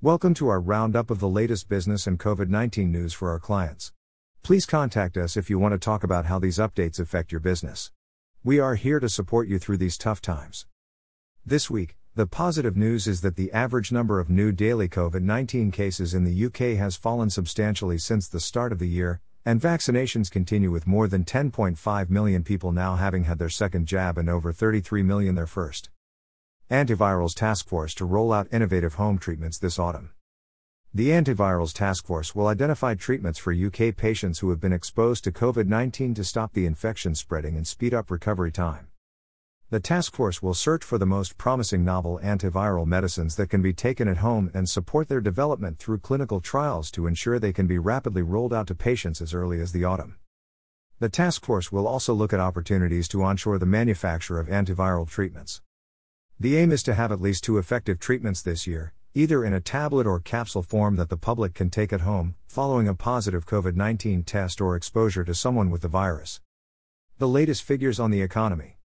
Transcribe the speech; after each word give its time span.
Welcome 0.00 0.32
to 0.34 0.46
our 0.46 0.60
roundup 0.60 1.10
of 1.10 1.18
the 1.18 1.28
latest 1.28 1.68
business 1.68 2.06
and 2.06 2.20
COVID 2.20 2.48
19 2.48 2.92
news 2.92 3.12
for 3.12 3.30
our 3.30 3.40
clients. 3.40 3.92
Please 4.44 4.64
contact 4.64 5.16
us 5.16 5.36
if 5.36 5.50
you 5.50 5.58
want 5.58 5.72
to 5.72 5.78
talk 5.78 6.04
about 6.04 6.26
how 6.26 6.38
these 6.38 6.58
updates 6.58 7.00
affect 7.00 7.32
your 7.32 7.40
business. 7.40 7.90
We 8.44 8.60
are 8.60 8.76
here 8.76 9.00
to 9.00 9.08
support 9.08 9.48
you 9.48 9.58
through 9.58 9.78
these 9.78 9.98
tough 9.98 10.20
times. 10.20 10.66
This 11.44 11.68
week, 11.68 11.96
the 12.14 12.28
positive 12.28 12.76
news 12.76 13.08
is 13.08 13.22
that 13.22 13.34
the 13.34 13.50
average 13.50 13.90
number 13.90 14.20
of 14.20 14.30
new 14.30 14.52
daily 14.52 14.88
COVID 14.88 15.22
19 15.22 15.72
cases 15.72 16.14
in 16.14 16.22
the 16.22 16.46
UK 16.46 16.78
has 16.78 16.94
fallen 16.94 17.28
substantially 17.28 17.98
since 17.98 18.28
the 18.28 18.38
start 18.38 18.70
of 18.70 18.78
the 18.78 18.86
year, 18.86 19.20
and 19.44 19.60
vaccinations 19.60 20.30
continue 20.30 20.70
with 20.70 20.86
more 20.86 21.08
than 21.08 21.24
10.5 21.24 22.08
million 22.08 22.44
people 22.44 22.70
now 22.70 22.94
having 22.94 23.24
had 23.24 23.40
their 23.40 23.48
second 23.48 23.86
jab 23.86 24.16
and 24.16 24.30
over 24.30 24.52
33 24.52 25.02
million 25.02 25.34
their 25.34 25.48
first. 25.48 25.90
Antivirals 26.70 27.34
Task 27.34 27.66
Force 27.66 27.94
to 27.94 28.04
roll 28.04 28.30
out 28.30 28.46
innovative 28.52 28.94
home 28.96 29.16
treatments 29.16 29.56
this 29.56 29.78
autumn. 29.78 30.10
The 30.92 31.08
Antivirals 31.08 31.72
Task 31.72 32.04
Force 32.04 32.34
will 32.34 32.46
identify 32.46 32.94
treatments 32.94 33.38
for 33.38 33.54
UK 33.54 33.96
patients 33.96 34.40
who 34.40 34.50
have 34.50 34.60
been 34.60 34.74
exposed 34.74 35.24
to 35.24 35.32
COVID 35.32 35.66
19 35.66 36.12
to 36.12 36.24
stop 36.24 36.52
the 36.52 36.66
infection 36.66 37.14
spreading 37.14 37.56
and 37.56 37.66
speed 37.66 37.94
up 37.94 38.10
recovery 38.10 38.52
time. 38.52 38.88
The 39.70 39.80
task 39.80 40.14
force 40.14 40.42
will 40.42 40.52
search 40.52 40.84
for 40.84 40.98
the 40.98 41.06
most 41.06 41.38
promising 41.38 41.86
novel 41.86 42.20
antiviral 42.22 42.86
medicines 42.86 43.36
that 43.36 43.48
can 43.48 43.62
be 43.62 43.72
taken 43.72 44.06
at 44.06 44.18
home 44.18 44.50
and 44.52 44.68
support 44.68 45.08
their 45.08 45.22
development 45.22 45.78
through 45.78 46.00
clinical 46.00 46.42
trials 46.42 46.90
to 46.90 47.06
ensure 47.06 47.38
they 47.38 47.54
can 47.54 47.66
be 47.66 47.78
rapidly 47.78 48.20
rolled 48.20 48.52
out 48.52 48.66
to 48.66 48.74
patients 48.74 49.22
as 49.22 49.32
early 49.32 49.58
as 49.58 49.72
the 49.72 49.84
autumn. 49.84 50.18
The 50.98 51.08
task 51.08 51.46
force 51.46 51.72
will 51.72 51.88
also 51.88 52.12
look 52.12 52.34
at 52.34 52.40
opportunities 52.40 53.08
to 53.08 53.22
onshore 53.22 53.58
the 53.58 53.64
manufacture 53.64 54.38
of 54.38 54.48
antiviral 54.48 55.08
treatments. 55.08 55.62
The 56.40 56.56
aim 56.56 56.70
is 56.70 56.84
to 56.84 56.94
have 56.94 57.10
at 57.10 57.20
least 57.20 57.42
two 57.42 57.58
effective 57.58 57.98
treatments 57.98 58.42
this 58.42 58.64
year, 58.64 58.92
either 59.12 59.44
in 59.44 59.52
a 59.52 59.60
tablet 59.60 60.06
or 60.06 60.20
capsule 60.20 60.62
form 60.62 60.94
that 60.94 61.08
the 61.08 61.16
public 61.16 61.52
can 61.52 61.68
take 61.68 61.92
at 61.92 62.02
home, 62.02 62.36
following 62.46 62.86
a 62.86 62.94
positive 62.94 63.44
COVID 63.44 63.74
19 63.74 64.22
test 64.22 64.60
or 64.60 64.76
exposure 64.76 65.24
to 65.24 65.34
someone 65.34 65.68
with 65.68 65.82
the 65.82 65.88
virus. 65.88 66.40
The 67.18 67.26
latest 67.26 67.64
figures 67.64 67.98
on 67.98 68.12
the 68.12 68.22
economy. 68.22 68.76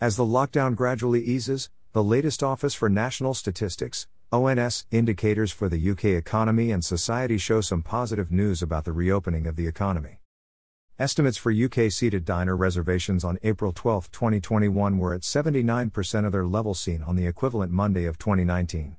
As 0.00 0.16
the 0.16 0.24
lockdown 0.24 0.74
gradually 0.74 1.22
eases, 1.22 1.70
the 1.92 2.02
latest 2.02 2.42
Office 2.42 2.74
for 2.74 2.88
National 2.88 3.32
Statistics, 3.32 4.08
ONS, 4.32 4.84
indicators 4.90 5.52
for 5.52 5.68
the 5.68 5.90
UK 5.90 6.06
economy 6.06 6.72
and 6.72 6.84
society 6.84 7.38
show 7.38 7.60
some 7.60 7.82
positive 7.82 8.32
news 8.32 8.60
about 8.60 8.84
the 8.84 8.92
reopening 8.92 9.46
of 9.46 9.54
the 9.54 9.68
economy. 9.68 10.18
Estimates 10.98 11.38
for 11.38 11.50
UK 11.50 11.90
seated 11.90 12.22
diner 12.26 12.54
reservations 12.54 13.24
on 13.24 13.38
April 13.42 13.72
12, 13.72 14.10
2021 14.10 14.98
were 14.98 15.14
at 15.14 15.22
79% 15.22 16.26
of 16.26 16.32
their 16.32 16.44
level 16.44 16.74
seen 16.74 17.02
on 17.02 17.16
the 17.16 17.26
equivalent 17.26 17.72
Monday 17.72 18.04
of 18.04 18.18
2019. 18.18 18.98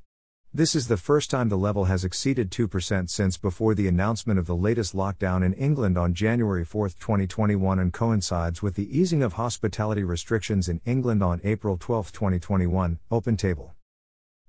This 0.52 0.74
is 0.74 0.88
the 0.88 0.98
first 0.98 1.30
time 1.30 1.50
the 1.50 1.58
level 1.58 1.86
has 1.86 2.04
exceeded 2.04 2.50
2% 2.50 3.12
since 3.12 3.38
before 3.38 3.76
the 3.76 3.88
announcement 3.88 4.40
of 4.40 4.48
the 4.48 4.56
latest 4.56 4.96
lockdown 4.96 5.46
in 5.46 5.54
England 5.54 5.96
on 5.96 6.16
January 6.16 6.66
4, 6.66 6.90
2021, 6.90 7.78
and 7.78 7.94
coincides 7.94 8.64
with 8.64 8.74
the 8.74 9.00
easing 9.00 9.22
of 9.22 9.34
hospitality 9.34 10.04
restrictions 10.04 10.68
in 10.68 10.82
England 10.86 11.22
on 11.22 11.42
April 11.44 11.78
12, 11.78 12.12
2021. 12.12 12.98
OpenTable. 13.12 13.72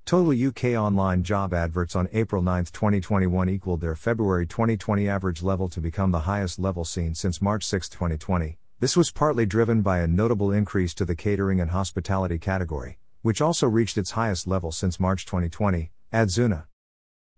Total 0.07 0.49
UK 0.49 0.79
online 0.79 1.23
job 1.23 1.55
adverts 1.55 1.97
on 1.97 2.11
April 2.13 2.43
9, 2.43 2.67
2021 2.67 3.49
equaled 3.49 3.81
their 3.81 3.95
February 3.95 4.47
2020 4.47 5.09
average 5.09 5.43
level 5.43 5.67
to 5.71 5.81
become 5.81 6.11
the 6.11 6.21
highest 6.21 6.59
level 6.59 6.85
seen 6.85 7.15
since 7.15 7.41
March 7.41 7.65
6, 7.65 7.89
2020. 7.89 8.59
This 8.81 8.99
was 8.99 9.11
partly 9.11 9.47
driven 9.47 9.81
by 9.81 10.01
a 10.01 10.07
notable 10.07 10.53
increase 10.53 10.93
to 10.95 11.07
the 11.07 11.17
catering 11.17 11.59
and 11.59 11.71
hospitality 11.71 12.39
category, 12.39 12.99
which 13.23 13.41
also 13.41 13.67
reached 13.67 13.97
its 13.97 14.11
highest 14.11 14.47
level 14.47 14.71
since 14.71 15.01
March 15.01 15.25
2020, 15.25 15.91
Adzuna. 16.13 16.65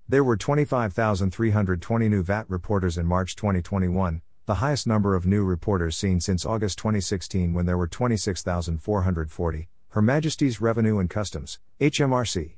There 0.09 0.25
were 0.25 0.37
25,320 0.37 2.09
new 2.09 2.25
VAT 2.25 2.51
reporters 2.51 2.99
in 2.99 3.07
March 3.07 3.37
2021, 3.37 4.23
the 4.47 4.55
highest 4.55 4.89
number 4.89 5.15
of 5.15 5.25
new 5.25 5.45
reporters 5.45 5.97
seen 5.97 6.19
since 6.19 6.45
August 6.45 6.79
2016 6.79 7.55
when 7.55 7.67
there 7.67 7.79
were 7.79 7.87
26,440. 7.87 9.69
Her 9.91 10.03
Majesty's 10.03 10.61
Revenue 10.61 10.99
and 10.99 11.09
Customs, 11.09 11.59
HMRC. 11.81 12.57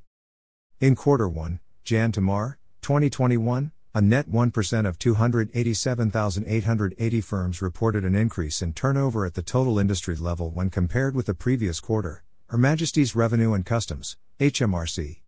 In 0.81 0.95
quarter 0.95 1.29
1, 1.29 1.59
Jan 1.83 2.13
to 2.13 2.21
Mar, 2.21 2.57
2021, 2.83 3.73
a 3.97 4.01
net 4.01 4.31
1% 4.31 4.87
of 4.87 4.97
287,880 4.97 7.21
firms 7.21 7.61
reported 7.61 8.05
an 8.05 8.15
increase 8.15 8.63
in 8.63 8.73
turnover 8.73 9.27
at 9.27 9.35
the 9.35 9.43
total 9.43 9.81
industry 9.81 10.15
level 10.15 10.53
when 10.53 10.71
compared 10.71 11.17
with 11.17 11.27
the 11.27 11.35
previous 11.35 11.81
quarter. 11.81 12.23
Her 12.47 12.59
Majesty's 12.59 13.17
Revenue 13.17 13.55
and 13.55 13.67
Customs, 13.67 14.17
HMRC. 14.39 15.23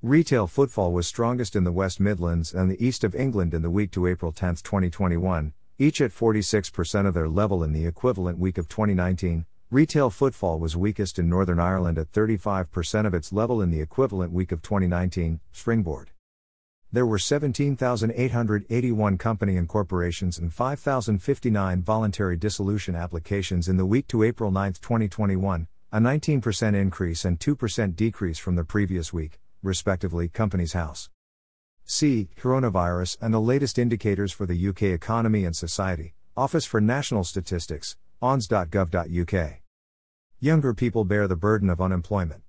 Retail 0.00 0.46
footfall 0.46 0.94
was 0.94 1.06
strongest 1.06 1.54
in 1.54 1.64
the 1.64 1.72
West 1.72 2.00
Midlands 2.00 2.54
and 2.54 2.70
the 2.70 2.82
East 2.82 3.04
of 3.04 3.14
England 3.14 3.52
in 3.52 3.60
the 3.60 3.68
week 3.68 3.90
to 3.90 4.06
April 4.06 4.32
10, 4.32 4.54
2021, 4.64 5.52
each 5.78 6.00
at 6.00 6.10
46% 6.10 7.06
of 7.06 7.12
their 7.12 7.28
level 7.28 7.62
in 7.62 7.72
the 7.72 7.84
equivalent 7.84 8.38
week 8.38 8.56
of 8.56 8.66
2019, 8.66 9.44
Retail 9.72 10.10
footfall 10.10 10.58
was 10.58 10.76
weakest 10.76 11.16
in 11.16 11.28
Northern 11.28 11.60
Ireland 11.60 11.96
at 11.96 12.10
35% 12.10 13.06
of 13.06 13.14
its 13.14 13.32
level 13.32 13.62
in 13.62 13.70
the 13.70 13.80
equivalent 13.80 14.32
week 14.32 14.50
of 14.50 14.62
2019, 14.62 15.38
Springboard. 15.52 16.10
There 16.90 17.06
were 17.06 17.20
17,881 17.20 19.16
company 19.16 19.56
incorporations 19.56 20.38
and 20.38 20.52
5,059 20.52 21.82
voluntary 21.82 22.36
dissolution 22.36 22.96
applications 22.96 23.68
in 23.68 23.76
the 23.76 23.86
week 23.86 24.08
to 24.08 24.24
April 24.24 24.50
9, 24.50 24.72
2021, 24.72 25.68
a 25.92 25.98
19% 26.00 26.74
increase 26.74 27.24
and 27.24 27.38
2% 27.38 27.94
decrease 27.94 28.38
from 28.40 28.56
the 28.56 28.64
previous 28.64 29.12
week, 29.12 29.38
respectively. 29.62 30.26
Companies 30.26 30.72
House. 30.72 31.10
C. 31.84 32.28
Coronavirus 32.36 33.18
and 33.20 33.32
the 33.32 33.38
latest 33.38 33.78
indicators 33.78 34.32
for 34.32 34.46
the 34.46 34.68
UK 34.68 34.82
economy 34.82 35.44
and 35.44 35.54
society, 35.54 36.14
Office 36.36 36.64
for 36.64 36.80
National 36.80 37.22
Statistics, 37.22 37.96
ons.gov.uk. 38.20 39.59
Younger 40.42 40.72
people 40.72 41.04
bear 41.04 41.28
the 41.28 41.36
burden 41.36 41.68
of 41.68 41.82
unemployment. 41.82 42.40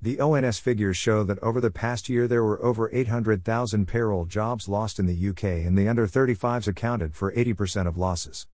The 0.00 0.20
ONS 0.20 0.60
figures 0.60 0.96
show 0.96 1.24
that 1.24 1.40
over 1.40 1.60
the 1.60 1.68
past 1.68 2.08
year 2.08 2.28
there 2.28 2.44
were 2.44 2.62
over 2.62 2.88
800,000 2.92 3.88
payroll 3.88 4.24
jobs 4.24 4.68
lost 4.68 5.00
in 5.00 5.06
the 5.06 5.28
UK 5.30 5.66
and 5.66 5.76
the 5.76 5.88
under 5.88 6.06
35s 6.06 6.68
accounted 6.68 7.16
for 7.16 7.32
80% 7.32 7.88
of 7.88 7.96
losses. 7.98 8.46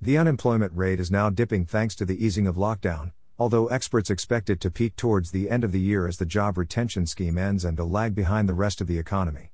The 0.00 0.18
unemployment 0.18 0.72
rate 0.74 0.98
is 0.98 1.12
now 1.12 1.30
dipping 1.30 1.64
thanks 1.64 1.94
to 1.94 2.04
the 2.04 2.26
easing 2.26 2.48
of 2.48 2.56
lockdown, 2.56 3.12
although 3.38 3.68
experts 3.68 4.10
expect 4.10 4.50
it 4.50 4.58
to 4.62 4.70
peak 4.72 4.96
towards 4.96 5.30
the 5.30 5.48
end 5.48 5.62
of 5.62 5.70
the 5.70 5.78
year 5.78 6.08
as 6.08 6.16
the 6.16 6.26
job 6.26 6.58
retention 6.58 7.06
scheme 7.06 7.38
ends 7.38 7.64
and 7.64 7.76
to 7.76 7.84
lag 7.84 8.16
behind 8.16 8.48
the 8.48 8.52
rest 8.52 8.80
of 8.80 8.88
the 8.88 8.98
economy. 8.98 9.52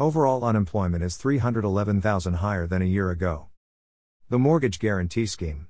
Overall 0.00 0.42
unemployment 0.42 1.04
is 1.04 1.16
311,000 1.16 2.34
higher 2.34 2.66
than 2.66 2.82
a 2.82 2.86
year 2.86 3.12
ago. 3.12 3.50
The 4.28 4.38
Mortgage 4.40 4.80
Guarantee 4.80 5.26
Scheme 5.26 5.68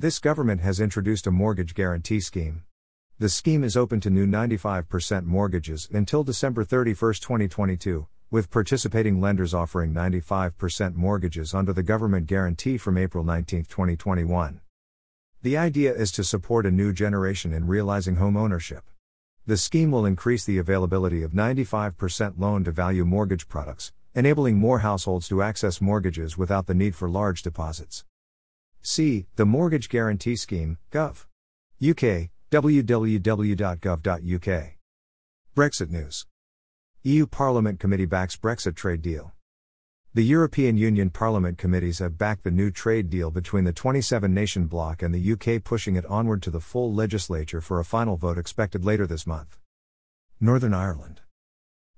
this 0.00 0.18
government 0.18 0.62
has 0.62 0.80
introduced 0.80 1.26
a 1.26 1.30
mortgage 1.30 1.74
guarantee 1.74 2.20
scheme. 2.20 2.62
The 3.18 3.28
scheme 3.28 3.62
is 3.62 3.76
open 3.76 4.00
to 4.00 4.08
new 4.08 4.26
95% 4.26 5.26
mortgages 5.26 5.90
until 5.92 6.24
December 6.24 6.64
31, 6.64 7.12
2022, 7.16 8.06
with 8.30 8.50
participating 8.50 9.20
lenders 9.20 9.52
offering 9.52 9.92
95% 9.92 10.94
mortgages 10.94 11.52
under 11.52 11.74
the 11.74 11.82
government 11.82 12.28
guarantee 12.28 12.78
from 12.78 12.96
April 12.96 13.24
19, 13.24 13.64
2021. 13.64 14.62
The 15.42 15.58
idea 15.58 15.92
is 15.92 16.10
to 16.12 16.24
support 16.24 16.64
a 16.64 16.70
new 16.70 16.94
generation 16.94 17.52
in 17.52 17.66
realizing 17.66 18.16
home 18.16 18.38
ownership. 18.38 18.84
The 19.44 19.58
scheme 19.58 19.90
will 19.90 20.06
increase 20.06 20.46
the 20.46 20.56
availability 20.56 21.22
of 21.22 21.32
95% 21.32 22.38
loan 22.38 22.64
to 22.64 22.70
value 22.70 23.04
mortgage 23.04 23.48
products, 23.48 23.92
enabling 24.14 24.56
more 24.56 24.78
households 24.78 25.28
to 25.28 25.42
access 25.42 25.82
mortgages 25.82 26.38
without 26.38 26.68
the 26.68 26.74
need 26.74 26.96
for 26.96 27.10
large 27.10 27.42
deposits. 27.42 28.06
See, 28.82 29.26
the 29.36 29.44
Mortgage 29.44 29.88
Guarantee 29.88 30.36
Scheme, 30.36 30.78
Gov. 30.90 31.26
UK, 31.82 32.30
www.gov.uk. 32.50 33.20
Brexit 35.56 35.90
News. 35.90 36.26
EU 37.02 37.26
Parliament 37.26 37.80
Committee 37.80 38.06
backs 38.06 38.36
Brexit 38.36 38.76
trade 38.76 39.02
deal. 39.02 39.32
The 40.12 40.24
European 40.24 40.76
Union 40.76 41.10
Parliament 41.10 41.56
committees 41.56 42.00
have 42.00 42.18
backed 42.18 42.44
the 42.44 42.50
new 42.50 42.70
trade 42.70 43.10
deal 43.10 43.30
between 43.30 43.64
the 43.64 43.72
27 43.72 44.34
nation 44.34 44.66
bloc 44.66 45.02
and 45.02 45.14
the 45.14 45.32
UK, 45.32 45.62
pushing 45.62 45.96
it 45.96 46.04
onward 46.06 46.42
to 46.42 46.50
the 46.50 46.60
full 46.60 46.92
legislature 46.92 47.60
for 47.60 47.78
a 47.78 47.84
final 47.84 48.16
vote 48.16 48.36
expected 48.36 48.84
later 48.84 49.06
this 49.06 49.26
month. 49.26 49.58
Northern 50.40 50.74
Ireland. 50.74 51.20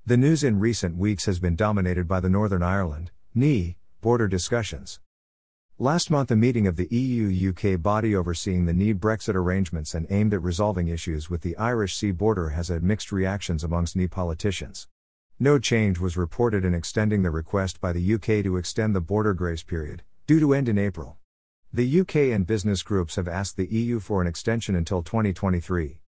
The 0.05 0.17
news 0.17 0.45
in 0.45 0.59
recent 0.59 0.97
weeks 0.97 1.27
has 1.27 1.39
been 1.39 1.57
dominated 1.57 2.07
by 2.09 2.21
the 2.21 2.29
Northern 2.29 2.63
Ireland, 2.63 3.13
NE, 3.35 3.77
border 4.01 4.29
discussions. 4.29 5.01
Last 5.79 6.11
month, 6.11 6.31
a 6.31 6.37
meeting 6.37 6.67
of 6.67 6.77
the 6.77 6.87
EU 6.95 7.49
UK 7.49 7.81
body 7.81 8.15
overseeing 8.15 8.67
the 8.67 8.75
NE 8.75 8.93
Brexit 8.93 9.35
arrangements 9.35 9.95
and 9.95 10.07
aimed 10.11 10.35
at 10.35 10.43
resolving 10.43 10.89
issues 10.89 11.31
with 11.31 11.41
the 11.41 11.57
Irish 11.57 11.97
Sea 11.97 12.13
border 12.13 12.51
has 12.51 12.69
had 12.69 12.85
mixed 12.85 13.11
reactions 13.11 13.65
amongst 13.65 13.97
NE 13.97 14.07
politicians. 14.07 14.87
No 15.41 15.59
change 15.59 15.99
was 15.99 16.17
reported 16.17 16.65
in 16.65 16.75
extending 16.75 17.23
the 17.23 17.31
request 17.31 17.81
by 17.81 17.93
the 17.93 18.15
UK 18.15 18.45
to 18.45 18.59
extend 18.59 18.95
the 18.95 19.01
border 19.01 19.33
grace 19.33 19.63
period, 19.63 20.03
due 20.27 20.39
to 20.41 20.53
end 20.53 20.69
in 20.69 20.79
April. 20.79 21.17
The 21.73 22.01
UK 22.01 22.17
and 22.17 22.47
business 22.47 22.83
groups 22.83 23.17
have 23.17 23.27
asked 23.27 23.57
the 23.57 23.67
EU 23.67 23.99
for 23.99 24.21
an 24.21 24.29
extension 24.29 24.77
until 24.77 25.03
2023. 25.03 26.01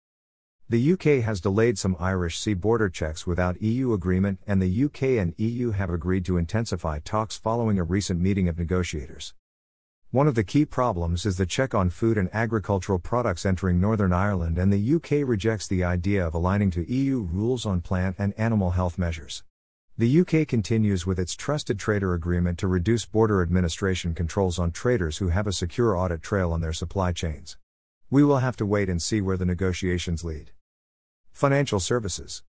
The 0.68 0.92
UK 0.92 1.24
has 1.24 1.40
delayed 1.40 1.78
some 1.78 1.96
Irish 2.00 2.38
Sea 2.38 2.54
border 2.54 2.88
checks 2.88 3.28
without 3.28 3.62
EU 3.62 3.92
agreement, 3.92 4.40
and 4.44 4.60
the 4.60 4.84
UK 4.84 5.02
and 5.20 5.34
EU 5.38 5.70
have 5.70 5.88
agreed 5.88 6.24
to 6.26 6.36
intensify 6.36 6.98
talks 6.98 7.36
following 7.36 7.78
a 7.78 7.84
recent 7.84 8.20
meeting 8.20 8.48
of 8.48 8.58
negotiators. 8.58 9.34
One 10.12 10.28
of 10.28 10.34
the 10.34 10.44
key 10.44 10.66
problems 10.66 11.24
is 11.24 11.38
the 11.38 11.46
check 11.46 11.74
on 11.74 11.88
food 11.88 12.18
and 12.18 12.28
agricultural 12.34 12.98
products 12.98 13.46
entering 13.46 13.80
Northern 13.80 14.12
Ireland, 14.12 14.58
and 14.58 14.70
the 14.70 14.94
UK 14.96 15.26
rejects 15.26 15.66
the 15.66 15.84
idea 15.84 16.26
of 16.26 16.34
aligning 16.34 16.70
to 16.72 16.92
EU 16.92 17.22
rules 17.22 17.64
on 17.64 17.80
plant 17.80 18.16
and 18.18 18.34
animal 18.36 18.72
health 18.72 18.98
measures. 18.98 19.42
The 19.96 20.20
UK 20.20 20.46
continues 20.46 21.06
with 21.06 21.18
its 21.18 21.34
trusted 21.34 21.78
trader 21.78 22.12
agreement 22.12 22.58
to 22.58 22.68
reduce 22.68 23.06
border 23.06 23.40
administration 23.40 24.12
controls 24.12 24.58
on 24.58 24.70
traders 24.70 25.16
who 25.16 25.30
have 25.30 25.46
a 25.46 25.52
secure 25.52 25.96
audit 25.96 26.20
trail 26.20 26.52
on 26.52 26.60
their 26.60 26.74
supply 26.74 27.12
chains. 27.12 27.56
We 28.10 28.22
will 28.22 28.40
have 28.40 28.58
to 28.58 28.66
wait 28.66 28.90
and 28.90 29.00
see 29.00 29.22
where 29.22 29.38
the 29.38 29.46
negotiations 29.46 30.22
lead. 30.22 30.50
Financial 31.32 31.80
Services 31.80 32.42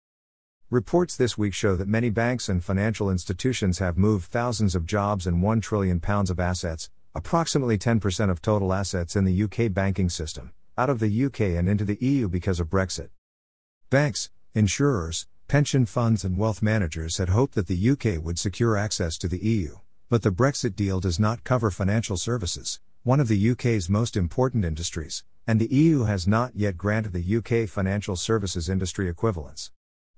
Reports 0.69 1.17
this 1.17 1.39
week 1.39 1.55
show 1.55 1.77
that 1.77 1.87
many 1.87 2.11
banks 2.11 2.49
and 2.49 2.65
financial 2.65 3.09
institutions 3.09 3.79
have 3.79 3.97
moved 3.97 4.33
thousands 4.33 4.75
of 4.75 4.85
jobs 4.85 5.29
and 5.29 5.41
1 5.45 5.61
trillion 5.61 6.01
pounds 6.01 6.29
of 6.29 6.41
assets, 6.41 6.91
approximately 7.15 7.77
10% 7.77 8.31
of 8.31 8.41
total 8.41 8.73
assets 8.73 9.17
in 9.17 9.25
the 9.25 9.43
UK 9.43 9.73
banking 9.73 10.09
system, 10.09 10.53
out 10.79 10.89
of 10.89 10.99
the 10.99 11.25
UK 11.25 11.41
and 11.41 11.69
into 11.69 11.85
the 11.85 11.99
EU 12.01 12.29
because 12.29 12.59
of 12.59 12.71
Brexit. 12.71 13.11
Banks, 13.91 14.31
insurers, 14.55 15.27
pension 15.49 15.85
funds, 15.85 16.25
and 16.25 16.39
wealth 16.39 16.63
managers 16.63 17.19
had 17.19 17.29
hoped 17.29 17.55
that 17.55 17.67
the 17.67 17.91
UK 17.91 18.25
would 18.25 18.39
secure 18.39 18.77
access 18.77 19.19
to 19.19 19.29
the 19.29 19.39
EU, 19.39 19.77
but 20.09 20.23
the 20.23 20.31
Brexit 20.31 20.75
deal 20.75 21.01
does 21.01 21.21
not 21.21 21.45
cover 21.45 21.71
financial 21.71 22.17
services, 22.17 22.81
one 23.03 23.21
of 23.21 23.29
the 23.29 23.51
UK's 23.51 23.91
most 23.91 24.17
important 24.17 24.65
industries, 24.65 25.25
and 25.47 25.61
the 25.61 25.75
EU 25.75 26.05
has 26.05 26.27
not 26.27 26.53
yet 26.55 26.79
granted 26.79 27.13
the 27.13 27.37
UK 27.37 27.69
financial 27.69 28.17
services 28.17 28.69
industry 28.69 29.09
equivalence. 29.09 29.71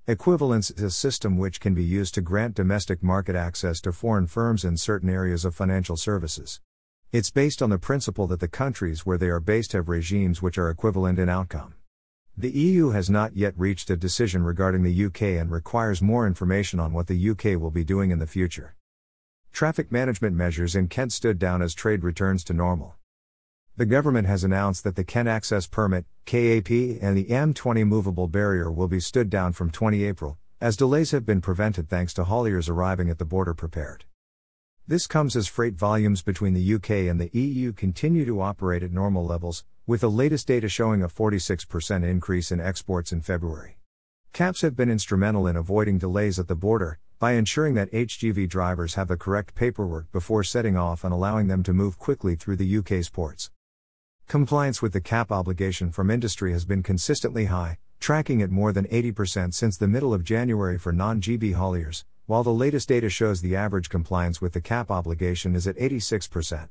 Equivalence 0.07 0.69
is 0.69 0.83
a 0.83 0.91
system 0.91 1.35
which 1.35 1.59
can 1.59 1.73
be 1.73 1.83
used 1.83 2.13
to 2.13 2.21
grant 2.21 2.53
domestic 2.53 3.01
market 3.01 3.35
access 3.35 3.81
to 3.81 3.91
foreign 3.91 4.27
firms 4.27 4.63
in 4.63 4.77
certain 4.77 5.09
areas 5.09 5.43
of 5.43 5.55
financial 5.55 5.97
services. 5.97 6.61
It's 7.15 7.31
based 7.31 7.61
on 7.61 7.69
the 7.69 7.79
principle 7.79 8.27
that 8.27 8.41
the 8.41 8.49
countries 8.49 9.05
where 9.05 9.17
they 9.17 9.29
are 9.29 9.39
based 9.39 9.71
have 9.71 9.87
regimes 9.87 10.41
which 10.41 10.57
are 10.57 10.69
equivalent 10.69 11.17
in 11.17 11.29
outcome. 11.29 11.75
The 12.35 12.51
EU 12.51 12.89
has 12.89 13.09
not 13.09 13.37
yet 13.37 13.53
reached 13.55 13.89
a 13.89 13.95
decision 13.95 14.43
regarding 14.43 14.83
the 14.83 15.05
UK 15.05 15.21
and 15.39 15.49
requires 15.49 16.01
more 16.01 16.27
information 16.27 16.77
on 16.77 16.91
what 16.91 17.07
the 17.07 17.29
UK 17.29 17.57
will 17.57 17.71
be 17.71 17.85
doing 17.85 18.11
in 18.11 18.19
the 18.19 18.27
future. 18.27 18.75
Traffic 19.53 19.93
management 19.93 20.35
measures 20.35 20.75
in 20.75 20.89
Kent 20.89 21.13
stood 21.13 21.39
down 21.39 21.61
as 21.61 21.73
trade 21.73 22.03
returns 22.03 22.43
to 22.43 22.53
normal. 22.53 22.95
The 23.77 23.85
government 23.85 24.27
has 24.27 24.43
announced 24.43 24.83
that 24.83 24.97
the 24.97 25.05
Kent 25.05 25.29
Access 25.29 25.67
Permit, 25.67 26.03
KAP, 26.25 26.69
and 27.01 27.15
the 27.15 27.27
M20 27.29 27.87
movable 27.87 28.27
barrier 28.27 28.69
will 28.69 28.89
be 28.89 28.99
stood 28.99 29.29
down 29.29 29.53
from 29.53 29.71
20 29.71 30.03
April, 30.03 30.37
as 30.59 30.75
delays 30.75 31.11
have 31.11 31.25
been 31.25 31.39
prevented 31.39 31.87
thanks 31.87 32.13
to 32.15 32.25
hauliers 32.25 32.69
arriving 32.69 33.09
at 33.09 33.19
the 33.19 33.23
border 33.23 33.53
prepared. 33.53 34.03
This 34.87 35.07
comes 35.07 35.35
as 35.35 35.47
freight 35.47 35.73
volumes 35.73 36.21
between 36.21 36.53
the 36.53 36.75
UK 36.75 37.09
and 37.09 37.19
the 37.19 37.31
EU 37.33 37.73
continue 37.73 38.23
to 38.23 38.39
operate 38.39 38.83
at 38.83 38.91
normal 38.91 39.25
levels, 39.25 39.65
with 39.87 40.01
the 40.01 40.11
latest 40.11 40.45
data 40.45 40.69
showing 40.69 41.01
a 41.01 41.07
46% 41.07 42.03
increase 42.03 42.51
in 42.51 42.59
exports 42.59 43.11
in 43.11 43.21
February. 43.21 43.79
KAPs 44.31 44.61
have 44.61 44.75
been 44.75 44.91
instrumental 44.91 45.47
in 45.47 45.55
avoiding 45.55 45.97
delays 45.97 46.37
at 46.37 46.47
the 46.47 46.55
border, 46.55 46.99
by 47.17 47.31
ensuring 47.31 47.73
that 47.73 47.91
HGV 47.91 48.47
drivers 48.47 48.93
have 48.93 49.07
the 49.07 49.17
correct 49.17 49.55
paperwork 49.55 50.11
before 50.11 50.43
setting 50.43 50.77
off 50.77 51.03
and 51.03 51.11
allowing 51.11 51.47
them 51.47 51.63
to 51.63 51.73
move 51.73 51.97
quickly 51.97 52.35
through 52.35 52.57
the 52.57 52.77
UK's 52.77 53.09
ports. 53.09 53.49
Compliance 54.27 54.83
with 54.83 54.93
the 54.93 55.01
KAP 55.01 55.31
obligation 55.31 55.91
from 55.91 56.11
industry 56.11 56.51
has 56.51 56.63
been 56.63 56.83
consistently 56.83 57.45
high, 57.45 57.79
tracking 57.99 58.39
at 58.43 58.51
more 58.51 58.71
than 58.71 58.85
80% 58.85 59.55
since 59.55 59.77
the 59.77 59.87
middle 59.87 60.13
of 60.13 60.23
January 60.23 60.77
for 60.77 60.91
non 60.93 61.21
GB 61.21 61.55
hauliers, 61.55 62.03
while 62.25 62.43
the 62.43 62.53
latest 62.53 62.89
data 62.89 63.09
shows 63.09 63.41
the 63.41 63.55
average 63.55 63.89
compliance 63.89 64.41
with 64.41 64.53
the 64.53 64.61
KAP 64.61 64.91
obligation 64.91 65.55
is 65.55 65.67
at 65.67 65.77
86%. 65.77 66.69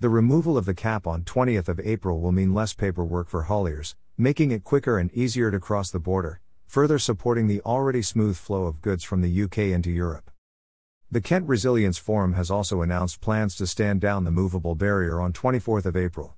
The 0.00 0.08
removal 0.08 0.56
of 0.56 0.64
the 0.64 0.74
KAP 0.74 1.06
on 1.06 1.22
20th 1.22 1.68
of 1.68 1.80
April 1.80 2.20
will 2.20 2.32
mean 2.32 2.54
less 2.54 2.74
paperwork 2.74 3.28
for 3.28 3.44
hauliers, 3.44 3.94
making 4.16 4.50
it 4.50 4.64
quicker 4.64 4.98
and 4.98 5.12
easier 5.12 5.50
to 5.50 5.60
cross 5.60 5.90
the 5.90 5.98
border, 5.98 6.40
further 6.66 6.98
supporting 6.98 7.46
the 7.46 7.60
already 7.62 8.02
smooth 8.02 8.36
flow 8.36 8.64
of 8.64 8.80
goods 8.80 9.04
from 9.04 9.20
the 9.20 9.42
UK 9.42 9.58
into 9.58 9.90
Europe. 9.90 10.30
The 11.10 11.20
Kent 11.20 11.46
Resilience 11.46 11.98
Forum 11.98 12.32
has 12.34 12.50
also 12.50 12.82
announced 12.82 13.20
plans 13.20 13.54
to 13.56 13.66
stand 13.66 14.00
down 14.00 14.24
the 14.24 14.30
movable 14.30 14.74
barrier 14.74 15.20
on 15.20 15.32
24th 15.32 15.84
of 15.84 15.96
April 15.96 16.36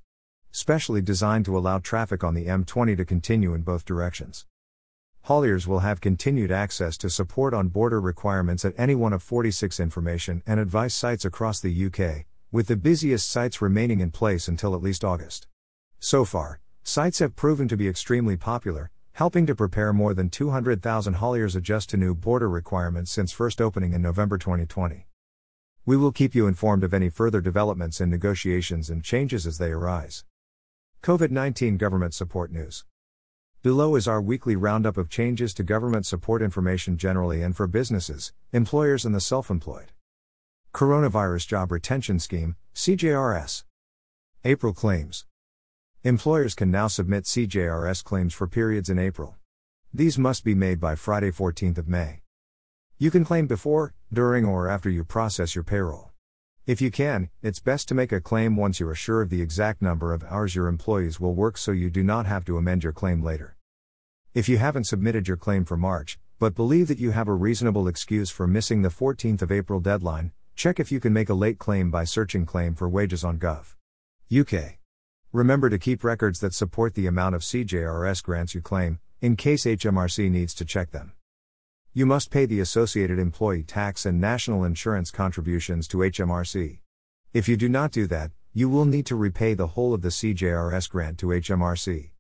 specially 0.55 1.03
designed 1.03 1.45
to 1.45 1.59
allow 1.59 1.81
traffic 1.81 2.23
on 2.23 2.33
the 2.33 2.47
M20 2.47 2.97
to 2.97 3.05
continue 3.05 3.55
in 3.55 3.63
both 3.63 3.85
directions. 3.85 4.47
Hauliers 5.29 5.67
will 5.67 5.79
have 5.79 6.03
continued 6.03 6.53
access 6.53 6.99
to 6.99 7.09
support 7.09 7.55
on 7.55 7.69
border 7.69 7.99
requirements 7.99 8.63
at 8.63 8.75
any 8.77 8.95
one 8.95 9.15
of 9.15 9.23
46 9.23 9.81
information 9.81 10.43
and 10.47 10.61
advice 10.61 10.95
sites 10.95 11.25
across 11.25 11.61
the 11.61 11.87
UK, 11.87 12.27
with 12.53 12.67
the 12.67 12.77
busiest 12.77 13.31
sites 13.31 13.63
remaining 13.63 14.01
in 14.01 14.11
place 14.11 14.49
until 14.49 14.75
at 14.75 14.83
least 14.83 15.03
August. 15.03 15.47
So 15.99 16.27
far, 16.27 16.61
sites 16.83 17.21
have 17.21 17.37
proven 17.37 17.69
to 17.69 17.77
be 17.77 17.89
extremely 17.89 18.37
popular, 18.37 18.91
helping 19.13 19.47
to 19.47 19.55
prepare 19.55 19.95
more 19.95 20.13
than 20.13 20.29
200,000 20.29 21.15
hauliers 21.15 21.57
adjust 21.57 21.89
to 21.91 21.97
new 21.97 22.15
border 22.15 22.51
requirements 22.51 23.11
since 23.11 23.33
first 23.33 23.63
opening 23.63 23.95
in 23.95 24.03
November 24.03 24.37
2020. 24.37 25.07
We 25.87 25.97
will 25.97 26.13
keep 26.13 26.35
you 26.35 26.47
informed 26.47 26.85
of 26.85 26.93
any 26.93 27.09
further 27.09 27.41
developments 27.41 27.99
in 27.99 28.11
negotiations 28.11 28.91
and 28.91 29.03
changes 29.03 29.47
as 29.47 29.57
they 29.57 29.71
arise. 29.71 30.25
COVID 31.03 31.31
19 31.31 31.79
Government 31.79 32.13
Support 32.13 32.53
News. 32.53 32.85
Below 33.65 33.97
is 33.97 34.07
our 34.07 34.21
weekly 34.21 34.57
roundup 34.57 34.99
of 34.99 35.09
changes 35.09 35.55
to 35.55 35.63
government 35.63 36.05
support 36.05 36.43
information 36.43 36.99
generally 36.99 37.41
and 37.41 37.57
for 37.57 37.67
businesses, 37.67 38.35
employers, 38.53 39.07
and 39.07 39.15
the 39.15 39.23
self 39.23 39.49
employed. 39.49 39.91
Coronavirus 40.75 41.47
Job 41.47 41.73
Retention 41.73 42.19
Scheme, 42.19 42.57
CJRS. 42.75 43.65
April 44.45 44.75
claims. 44.75 45.25
Employers 46.03 46.55
can 46.55 46.71
now 46.71 46.89
submit 46.89 47.25
CJRS 47.25 48.05
claims 48.05 48.35
for 48.35 48.47
periods 48.47 48.91
in 48.91 48.99
April. 48.99 49.37
These 49.95 50.19
must 50.19 50.45
be 50.45 50.55
made 50.55 50.79
by 50.79 50.95
Friday 50.95 51.31
14th 51.31 51.79
of 51.79 51.89
May. 51.89 52.21
You 52.99 53.11
can 53.11 53.25
claim 53.25 53.47
before, 53.47 53.95
during, 54.13 54.45
or 54.45 54.69
after 54.69 54.91
you 54.91 55.05
process 55.05 55.55
your 55.55 55.65
payroll. 55.65 56.11
If 56.67 56.83
you 56.83 56.91
can, 56.91 57.31
it's 57.43 57.61
best 57.61 57.89
to 57.89 57.95
make 57.95 58.13
a 58.13 58.21
claim 58.21 58.57
once 58.57 58.81
you 58.81 58.89
are 58.89 58.95
sure 58.95 59.23
of 59.23 59.31
the 59.31 59.41
exact 59.41 59.81
number 59.81 60.13
of 60.13 60.25
hours 60.25 60.55
your 60.55 60.67
employees 60.67 61.19
will 61.19 61.35
work 61.35 61.59
so 61.59 61.73
you 61.73 61.89
do 61.89 62.03
not 62.03 62.25
have 62.25 62.45
to 62.45 62.59
amend 62.59 62.85
your 62.85 62.93
claim 62.93 63.23
later. 63.23 63.54
If 64.35 64.49
you 64.49 64.59
haven't 64.59 64.89
submitted 64.89 65.29
your 65.29 65.37
claim 65.37 65.65
for 65.65 65.77
March, 65.77 66.19
but 66.41 66.57
believe 66.57 66.89
that 66.89 66.99
you 66.99 67.13
have 67.13 67.29
a 67.29 67.33
reasonable 67.33 67.87
excuse 67.87 68.31
for 68.31 68.49
missing 68.49 68.83
the 68.83 68.89
14th 68.89 69.43
of 69.43 69.53
April 69.53 69.79
deadline, 69.79 70.33
check 70.57 70.81
if 70.81 70.91
you 70.91 70.99
can 70.99 71.13
make 71.13 71.29
a 71.29 71.35
late 71.35 71.61
claim 71.61 71.89
by 71.89 72.03
searching 72.03 72.45
claim 72.45 72.75
for 72.75 72.89
wages 72.89 73.23
on 73.23 73.39
Gov. 73.39 73.77
UK. 74.37 74.79
Remember 75.31 75.71
to 75.71 75.79
keep 75.79 76.03
records 76.03 76.41
that 76.41 76.53
support 76.53 76.95
the 76.95 77.07
amount 77.07 77.37
of 77.37 77.43
CJRS 77.43 78.25
grants 78.25 78.57
you 78.57 78.61
claim, 78.61 78.99
in 79.21 79.37
case 79.37 79.67
HMRC 79.67 80.29
needs 80.29 80.53
to 80.55 80.65
check 80.65 80.91
them. 80.91 81.13
You 81.93 82.05
must 82.05 82.33
pay 82.33 82.45
the 82.45 82.59
associated 82.59 83.21
employee 83.21 83.63
tax 83.63 84.05
and 84.05 84.21
national 84.21 84.65
insurance 84.65 85.13
contributions 85.13 85.87
to 85.87 85.99
HMRC. 85.99 86.81
If 87.33 87.49
you 87.49 87.57
do 87.57 87.69
not 87.69 87.93
do 87.93 88.09
that, 88.09 88.33
you 88.53 88.69
will 88.69 88.85
need 88.85 89.07
to 89.07 89.15
repay 89.15 89.55
the 89.55 89.69
whole 89.69 89.95
of 89.95 90.03
the 90.03 90.09
CJRS 90.09 90.91
grant 90.91 91.19
to 91.19 91.27
HMRC. 91.27 92.14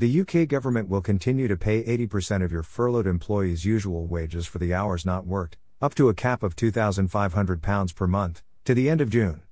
The 0.00 0.20
UK 0.22 0.48
government 0.48 0.88
will 0.88 1.02
continue 1.02 1.46
to 1.46 1.58
pay 1.58 1.84
80% 1.84 2.42
of 2.42 2.50
your 2.50 2.62
furloughed 2.62 3.06
employees' 3.06 3.66
usual 3.66 4.06
wages 4.06 4.46
for 4.46 4.56
the 4.56 4.72
hours 4.72 5.04
not 5.04 5.26
worked, 5.26 5.58
up 5.82 5.94
to 5.96 6.08
a 6.08 6.14
cap 6.14 6.42
of 6.42 6.56
£2,500 6.56 7.94
per 7.94 8.06
month, 8.06 8.42
to 8.64 8.72
the 8.72 8.88
end 8.88 9.02
of 9.02 9.10
June. 9.10 9.42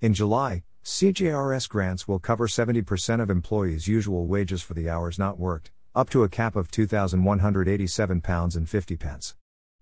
In 0.00 0.14
July, 0.14 0.62
CJRS 0.84 1.68
grants 1.68 2.06
will 2.06 2.20
cover 2.20 2.46
70% 2.46 3.20
of 3.20 3.30
employees' 3.30 3.88
usual 3.88 4.28
wages 4.28 4.62
for 4.62 4.74
the 4.74 4.88
hours 4.88 5.18
not 5.18 5.40
worked, 5.40 5.72
up 5.92 6.08
to 6.10 6.22
a 6.22 6.28
cap 6.28 6.54
of 6.54 6.70
£2,187.50. 6.70 9.34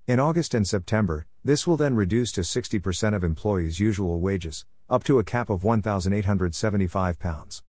In 0.07 0.19
August 0.19 0.55
and 0.55 0.67
September, 0.67 1.27
this 1.45 1.67
will 1.67 1.77
then 1.77 1.97
reduce 1.97 2.33
to 2.33 2.41
60% 2.41 3.15
of 3.15 3.23
employees' 3.23 3.79
usual 3.79 4.21
wages, 4.21 4.65
up 4.89 5.05
to 5.05 5.19
a 5.19 5.25
cap 5.25 5.51
of 5.51 5.61
£1,875. 5.61 7.63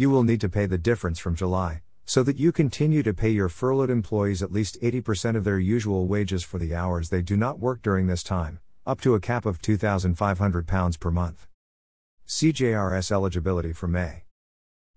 You 0.00 0.08
will 0.08 0.22
need 0.22 0.40
to 0.40 0.48
pay 0.48 0.64
the 0.64 0.78
difference 0.78 1.18
from 1.18 1.34
July, 1.34 1.82
so 2.06 2.22
that 2.22 2.38
you 2.38 2.52
continue 2.52 3.02
to 3.02 3.12
pay 3.12 3.28
your 3.28 3.50
furloughed 3.50 3.90
employees 3.90 4.42
at 4.42 4.50
least 4.50 4.80
80% 4.80 5.36
of 5.36 5.44
their 5.44 5.58
usual 5.58 6.06
wages 6.06 6.42
for 6.42 6.58
the 6.58 6.74
hours 6.74 7.10
they 7.10 7.20
do 7.20 7.36
not 7.36 7.58
work 7.58 7.82
during 7.82 8.06
this 8.06 8.22
time, 8.22 8.60
up 8.86 9.02
to 9.02 9.14
a 9.14 9.20
cap 9.20 9.44
of 9.44 9.60
£2,500 9.60 10.98
per 11.00 11.10
month. 11.10 11.46
CJRS 12.26 13.12
eligibility 13.12 13.74
for 13.74 13.88
May. 13.88 14.24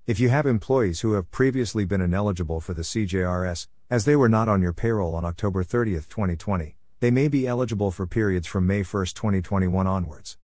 If 0.07 0.22
you 0.22 0.29
have 0.29 0.45
employees 0.45 1.01
who 1.01 1.15
have 1.15 1.31
previously 1.31 1.83
been 1.83 2.00
ineligible 2.00 2.62
for 2.62 2.74
the 2.74 2.83
CJRS, 2.83 3.67
as 3.89 4.05
they 4.05 4.15
were 4.15 4.29
not 4.29 4.48
on 4.48 4.62
your 4.62 4.72
payroll 4.72 5.15
on 5.15 5.25
October 5.25 5.65
30, 5.65 5.95
2020, 5.95 6.77
they 7.01 7.12
may 7.12 7.27
be 7.27 7.45
eligible 7.45 7.91
for 7.91 8.07
periods 8.07 8.48
from 8.48 8.65
May 8.65 8.83
1, 8.83 9.05
2021 9.07 9.86
onwards. 9.86 10.38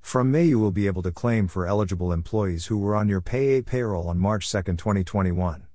From 0.00 0.32
May, 0.32 0.44
you 0.44 0.58
will 0.58 0.72
be 0.72 0.86
able 0.86 1.02
to 1.02 1.12
claim 1.12 1.46
for 1.46 1.66
eligible 1.66 2.12
employees 2.12 2.66
who 2.66 2.78
were 2.78 2.96
on 2.96 3.08
your 3.08 3.20
PAYE 3.20 3.62
payroll 3.62 4.08
on 4.08 4.18
March 4.18 4.50
2, 4.50 4.62
2021. 4.62 5.66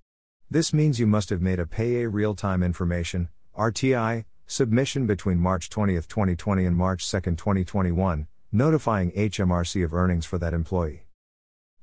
This 0.52 0.74
means 0.74 1.00
you 1.00 1.08
must 1.08 1.30
have 1.30 1.42
made 1.42 1.60
a 1.60 1.66
PAYE 1.66 2.06
real 2.06 2.36
time 2.36 2.62
information, 2.62 3.30
RTI, 3.58 4.26
submission 4.46 5.08
between 5.08 5.40
March 5.40 5.70
20, 5.70 5.96
2020 5.96 6.66
and 6.66 6.76
March 6.76 7.10
2, 7.10 7.22
2021, 7.22 8.28
notifying 8.52 9.12
HMRC 9.12 9.84
of 9.86 9.94
earnings 9.94 10.26
for 10.26 10.38
that 10.38 10.54
employee. 10.54 11.08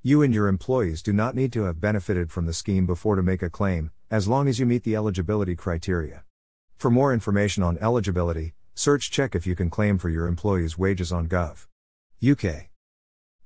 You 0.03 0.21
and 0.23 0.35
your 0.35 0.49
employees 0.49 1.03
do 1.03 1.13
not 1.13 1.35
need 1.35 1.53
to 1.55 1.65
have 1.65 1.81
benefited 1.81 2.31
from 2.31 2.47
the 2.47 2.53
scheme 2.53 2.87
before 2.87 3.17
to 3.17 3.23
make 3.23 3.43
a 3.43 3.49
claim, 3.49 3.93
as 4.11 4.29
long 4.29 4.47
as 4.47 4.59
you 4.59 4.67
meet 4.67 4.83
the 4.83 4.97
eligibility 4.97 5.57
criteria. 5.57 6.25
For 6.77 6.91
more 6.91 7.15
information 7.15 7.63
on 7.63 7.79
eligibility, 7.79 8.53
search 8.75 9.11
check 9.11 9.35
if 9.35 9.47
you 9.47 9.57
can 9.57 9.71
claim 9.71 9.97
for 9.99 10.09
your 10.11 10.27
employees' 10.27 10.77
wages 10.77 11.13
on 11.13 11.29
Gov. 11.29 11.67
UK. 12.25 12.69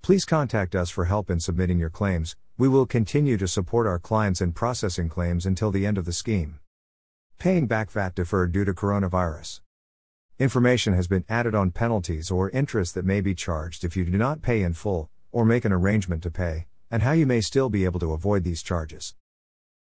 Please 0.02 0.26
contact 0.26 0.74
us 0.74 0.90
for 0.90 1.06
help 1.06 1.30
in 1.30 1.40
submitting 1.40 1.78
your 1.78 1.88
claims. 1.88 2.36
We 2.58 2.68
will 2.68 2.84
continue 2.84 3.38
to 3.38 3.48
support 3.48 3.86
our 3.86 3.98
clients 3.98 4.42
in 4.42 4.52
processing 4.52 5.08
claims 5.08 5.46
until 5.46 5.70
the 5.70 5.86
end 5.86 5.96
of 5.96 6.04
the 6.04 6.12
scheme. 6.12 6.60
Paying 7.38 7.68
back 7.68 7.90
VAT 7.90 8.14
deferred 8.14 8.52
due 8.52 8.66
to 8.66 8.74
coronavirus. 8.74 9.62
Information 10.38 10.92
has 10.92 11.08
been 11.08 11.24
added 11.26 11.54
on 11.54 11.70
penalties 11.70 12.30
or 12.30 12.50
interest 12.50 12.94
that 12.94 13.06
may 13.06 13.22
be 13.22 13.34
charged 13.34 13.82
if 13.82 13.96
you 13.96 14.04
do 14.04 14.18
not 14.18 14.42
pay 14.42 14.60
in 14.60 14.74
full, 14.74 15.08
or 15.32 15.46
make 15.46 15.64
an 15.64 15.72
arrangement 15.72 16.22
to 16.24 16.30
pay, 16.30 16.66
and 16.90 17.02
how 17.02 17.12
you 17.12 17.24
may 17.24 17.40
still 17.40 17.70
be 17.70 17.86
able 17.86 18.00
to 18.00 18.12
avoid 18.12 18.44
these 18.44 18.62
charges. 18.62 19.14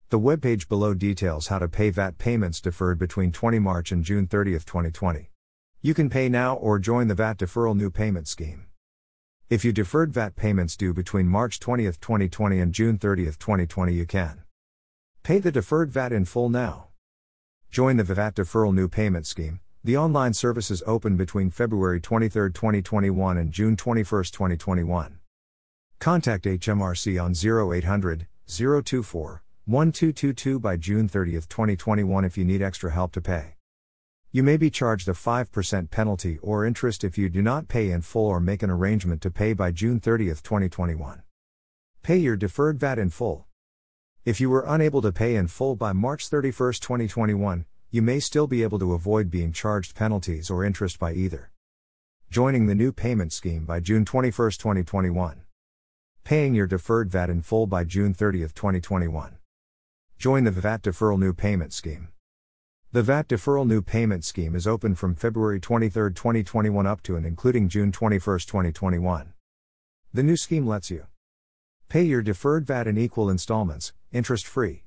The 0.09 0.19
webpage 0.19 0.69
below 0.69 0.93
details 0.93 1.47
how 1.47 1.57
to 1.57 1.67
pay 1.67 1.89
VAT 1.89 2.19
payments 2.19 2.61
deferred 2.61 2.99
between 2.99 3.31
20 3.31 3.57
March 3.57 3.91
and 3.91 4.03
June 4.03 4.27
30, 4.27 4.51
2020. 4.51 5.31
You 5.81 5.95
can 5.95 6.11
pay 6.11 6.29
now 6.29 6.53
or 6.53 6.77
join 6.77 7.07
the 7.07 7.15
VAT 7.15 7.39
Deferral 7.39 7.75
New 7.75 7.89
Payment 7.89 8.27
Scheme. 8.27 8.67
If 9.53 9.63
you 9.63 9.71
deferred 9.71 10.11
VAT 10.11 10.35
payments 10.35 10.75
due 10.75 10.95
between 10.95 11.27
March 11.27 11.59
20, 11.59 11.83
2020 11.83 12.59
and 12.59 12.73
June 12.73 12.97
30, 12.97 13.25
2020, 13.25 13.93
you 13.93 14.03
can 14.07 14.41
pay 15.21 15.37
the 15.37 15.51
deferred 15.51 15.91
VAT 15.91 16.11
in 16.11 16.25
full 16.25 16.49
now. 16.49 16.87
Join 17.69 17.97
the 17.97 18.03
VAT 18.03 18.33
Deferral 18.33 18.73
New 18.73 18.87
Payment 18.87 19.27
Scheme. 19.27 19.59
The 19.83 19.95
online 19.95 20.33
service 20.33 20.71
is 20.71 20.81
open 20.87 21.17
between 21.17 21.51
February 21.51 22.01
23, 22.01 22.51
2021 22.51 23.37
and 23.37 23.51
June 23.51 23.75
21, 23.75 24.23
2021. 24.23 25.19
Contact 25.99 26.45
HMRC 26.45 27.23
on 27.23 27.33
0800 27.69 28.25
024 28.47 29.43
1222 29.65 30.59
by 30.59 30.77
June 30.77 31.07
30, 31.07 31.33
2021 31.33 32.25
if 32.25 32.39
you 32.39 32.43
need 32.43 32.63
extra 32.63 32.89
help 32.89 33.11
to 33.11 33.21
pay. 33.21 33.53
You 34.35 34.41
may 34.41 34.57
be 34.57 34.71
charged 34.71 35.07
a 35.07 35.11
5% 35.11 35.91
penalty 35.91 36.39
or 36.41 36.65
interest 36.65 37.03
if 37.03 37.19
you 37.19 37.29
do 37.29 37.43
not 37.43 37.67
pay 37.67 37.91
in 37.91 38.01
full 38.01 38.25
or 38.25 38.39
make 38.39 38.63
an 38.63 38.71
arrangement 38.71 39.21
to 39.21 39.29
pay 39.29 39.53
by 39.53 39.69
June 39.69 39.99
30, 39.99 40.25
2021. 40.29 41.21
Pay 42.01 42.17
your 42.17 42.35
deferred 42.35 42.79
VAT 42.79 42.97
in 42.97 43.11
full. 43.11 43.45
If 44.25 44.41
you 44.41 44.49
were 44.49 44.65
unable 44.67 45.03
to 45.03 45.11
pay 45.11 45.35
in 45.35 45.49
full 45.49 45.75
by 45.75 45.93
March 45.93 46.29
31, 46.29 46.73
2021, 46.81 47.65
you 47.91 48.01
may 48.01 48.19
still 48.19 48.47
be 48.47 48.63
able 48.63 48.79
to 48.79 48.93
avoid 48.93 49.29
being 49.29 49.51
charged 49.51 49.93
penalties 49.93 50.49
or 50.49 50.65
interest 50.65 50.97
by 50.97 51.13
either. 51.13 51.51
Joining 52.31 52.65
the 52.65 52.73
new 52.73 52.91
payment 52.91 53.33
scheme 53.33 53.65
by 53.65 53.81
June 53.81 54.03
21, 54.03 54.33
2021. 54.33 55.43
Paying 56.23 56.55
your 56.55 56.65
deferred 56.65 57.11
VAT 57.11 57.29
in 57.29 57.43
full 57.43 57.67
by 57.67 57.83
June 57.83 58.15
30, 58.15 58.39
2021. 58.39 59.37
Join 60.17 60.43
the 60.43 60.49
VAT 60.49 60.81
Deferral 60.81 61.19
New 61.19 61.33
Payment 61.33 61.71
Scheme. 61.71 62.12
The 62.93 63.01
VAT 63.01 63.27
Deferral 63.27 63.65
New 63.65 63.81
Payment 63.81 64.23
Scheme 64.23 64.53
is 64.53 64.67
open 64.67 64.93
from 64.93 65.15
February 65.15 65.59
23, 65.59 66.13
2021 66.13 66.85
up 66.85 67.01
to 67.01 67.15
and 67.15 67.25
including 67.25 67.67
June 67.67 67.91
21, 67.91 68.19
2021. 68.21 69.33
The 70.13 70.21
new 70.21 70.37
scheme 70.37 70.67
lets 70.67 70.91
you 70.91 71.07
pay 71.89 72.03
your 72.03 72.21
deferred 72.21 72.67
VAT 72.67 72.85
in 72.85 72.99
equal 72.99 73.31
installments, 73.31 73.93
interest 74.11 74.45
free. 74.45 74.83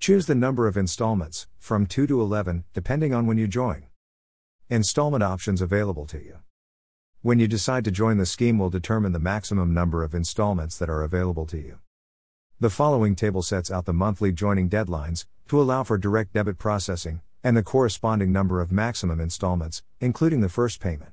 Choose 0.00 0.26
the 0.26 0.34
number 0.34 0.66
of 0.66 0.76
installments, 0.76 1.46
from 1.56 1.86
2 1.86 2.08
to 2.08 2.20
11, 2.20 2.64
depending 2.72 3.14
on 3.14 3.28
when 3.28 3.38
you 3.38 3.46
join. 3.46 3.84
Installment 4.68 5.22
options 5.22 5.62
available 5.62 6.06
to 6.06 6.18
you. 6.18 6.38
When 7.22 7.38
you 7.38 7.46
decide 7.46 7.84
to 7.84 7.92
join 7.92 8.18
the 8.18 8.26
scheme 8.26 8.58
will 8.58 8.70
determine 8.70 9.12
the 9.12 9.20
maximum 9.20 9.72
number 9.72 10.02
of 10.02 10.16
installments 10.16 10.76
that 10.78 10.90
are 10.90 11.04
available 11.04 11.46
to 11.46 11.58
you. 11.58 11.78
The 12.58 12.70
following 12.70 13.14
table 13.14 13.40
sets 13.40 13.70
out 13.70 13.86
the 13.86 13.92
monthly 13.92 14.32
joining 14.32 14.68
deadlines, 14.68 15.26
to 15.50 15.60
allow 15.60 15.82
for 15.82 15.98
direct 15.98 16.32
debit 16.32 16.56
processing, 16.58 17.20
and 17.42 17.56
the 17.56 17.62
corresponding 17.64 18.30
number 18.30 18.60
of 18.60 18.70
maximum 18.70 19.18
installments, 19.18 19.82
including 19.98 20.42
the 20.42 20.48
first 20.48 20.78
payment. 20.78 21.10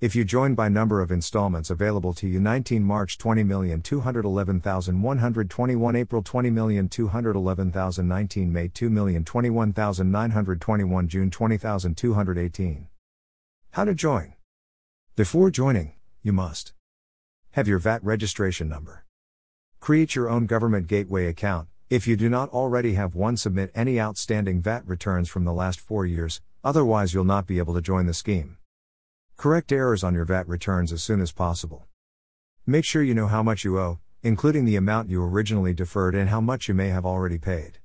If 0.00 0.14
you 0.14 0.24
join 0.24 0.54
by 0.54 0.68
number 0.68 1.00
of 1.00 1.10
installments 1.10 1.68
available 1.68 2.14
to 2.14 2.28
you 2.28 2.38
19 2.38 2.84
March 2.84 3.18
20,211,121 3.18 5.96
April 5.96 6.22
20,211,019 6.22 8.48
May 8.48 8.68
2,021,921 8.68 11.06
June 11.08 11.28
20,218 11.28 12.88
How 13.72 13.84
to 13.84 13.94
join 13.94 14.34
Before 15.16 15.50
joining, 15.50 15.94
you 16.22 16.32
must 16.32 16.74
have 17.50 17.66
your 17.66 17.80
VAT 17.80 18.04
registration 18.04 18.68
number. 18.68 19.04
Create 19.80 20.14
your 20.14 20.30
own 20.30 20.46
government 20.46 20.86
gateway 20.86 21.26
account. 21.26 21.66
If 21.90 22.06
you 22.06 22.16
do 22.16 22.28
not 22.28 22.50
already 22.50 22.92
have 22.94 23.14
one, 23.14 23.38
submit 23.38 23.70
any 23.74 23.98
outstanding 23.98 24.60
VAT 24.60 24.86
returns 24.86 25.30
from 25.30 25.46
the 25.46 25.54
last 25.54 25.80
4 25.80 26.04
years, 26.04 26.42
otherwise 26.62 27.14
you'll 27.14 27.24
not 27.24 27.46
be 27.46 27.56
able 27.56 27.72
to 27.72 27.80
join 27.80 28.04
the 28.04 28.12
scheme. 28.12 28.58
Correct 29.38 29.72
errors 29.72 30.04
on 30.04 30.12
your 30.12 30.26
VAT 30.26 30.46
returns 30.46 30.92
as 30.92 31.02
soon 31.02 31.22
as 31.22 31.32
possible. 31.32 31.86
Make 32.66 32.84
sure 32.84 33.02
you 33.02 33.14
know 33.14 33.28
how 33.28 33.42
much 33.42 33.64
you 33.64 33.78
owe, 33.78 34.00
including 34.22 34.66
the 34.66 34.76
amount 34.76 35.08
you 35.08 35.24
originally 35.24 35.72
deferred 35.72 36.14
and 36.14 36.28
how 36.28 36.42
much 36.42 36.68
you 36.68 36.74
may 36.74 36.88
have 36.88 37.06
already 37.06 37.38
paid. 37.38 37.78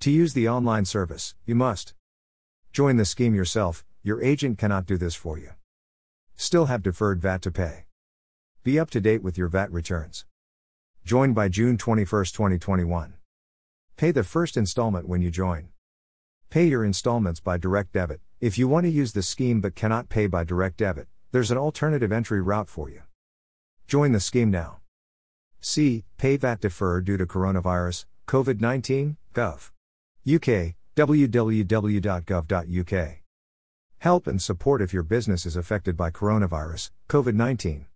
To 0.00 0.10
use 0.10 0.32
the 0.32 0.48
online 0.48 0.86
service, 0.86 1.34
you 1.44 1.54
must 1.54 1.92
join 2.72 2.96
the 2.96 3.04
scheme 3.04 3.34
yourself, 3.34 3.84
your 4.02 4.22
agent 4.22 4.56
cannot 4.56 4.86
do 4.86 4.96
this 4.96 5.14
for 5.14 5.36
you. 5.36 5.50
Still 6.34 6.64
have 6.64 6.82
deferred 6.82 7.20
VAT 7.20 7.42
to 7.42 7.50
pay. 7.50 7.84
Be 8.64 8.80
up 8.80 8.88
to 8.88 9.02
date 9.02 9.22
with 9.22 9.36
your 9.36 9.48
VAT 9.48 9.70
returns. 9.70 10.24
Join 11.04 11.34
by 11.34 11.50
June 11.50 11.76
21, 11.76 12.06
2021. 12.06 13.17
Pay 13.98 14.12
the 14.12 14.22
first 14.22 14.56
installment 14.56 15.08
when 15.08 15.20
you 15.22 15.30
join. 15.32 15.70
Pay 16.50 16.68
your 16.68 16.84
installments 16.84 17.40
by 17.40 17.58
direct 17.58 17.92
debit. 17.92 18.20
If 18.40 18.56
you 18.56 18.68
want 18.68 18.86
to 18.86 18.90
use 18.90 19.12
the 19.12 19.24
scheme 19.24 19.60
but 19.60 19.74
cannot 19.74 20.08
pay 20.08 20.28
by 20.28 20.44
direct 20.44 20.76
debit, 20.76 21.08
there's 21.32 21.50
an 21.50 21.58
alternative 21.58 22.12
entry 22.12 22.40
route 22.40 22.68
for 22.68 22.88
you. 22.88 23.02
Join 23.88 24.12
the 24.12 24.20
scheme 24.20 24.52
now. 24.52 24.78
C. 25.60 26.04
Pay 26.16 26.36
VAT 26.36 26.60
defer 26.60 27.00
due 27.00 27.16
to 27.16 27.26
coronavirus, 27.26 28.04
COVID 28.28 28.60
19, 28.60 29.16
Gov. 29.34 29.72
UK, 30.32 30.76
www.gov.uk. 30.94 31.66
Help 33.98 34.26
and 34.28 34.40
support 34.40 34.80
if 34.80 34.92
your 34.92 35.02
business 35.02 35.44
is 35.44 35.56
affected 35.56 35.96
by 35.96 36.12
coronavirus, 36.12 36.92
COVID 37.08 37.34
19. 37.34 37.86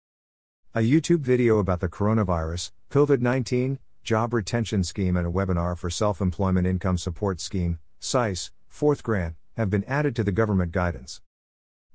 A 0.74 0.80
YouTube 0.80 1.20
video 1.20 1.58
about 1.58 1.78
the 1.78 1.88
coronavirus, 1.88 2.72
COVID 2.90 3.20
19, 3.20 3.78
job 4.02 4.34
retention 4.34 4.82
scheme, 4.84 5.16
and 5.16 5.26
a 5.26 5.30
webinar 5.30 5.78
for 5.78 5.90
self 5.90 6.20
employment 6.20 6.66
income 6.66 6.98
support 6.98 7.40
scheme, 7.40 7.78
SEIS, 8.00 8.50
fourth 8.68 9.02
grant, 9.02 9.36
have 9.56 9.70
been 9.70 9.84
added 9.84 10.16
to 10.16 10.24
the 10.24 10.32
government 10.32 10.72
guidance. 10.72 11.20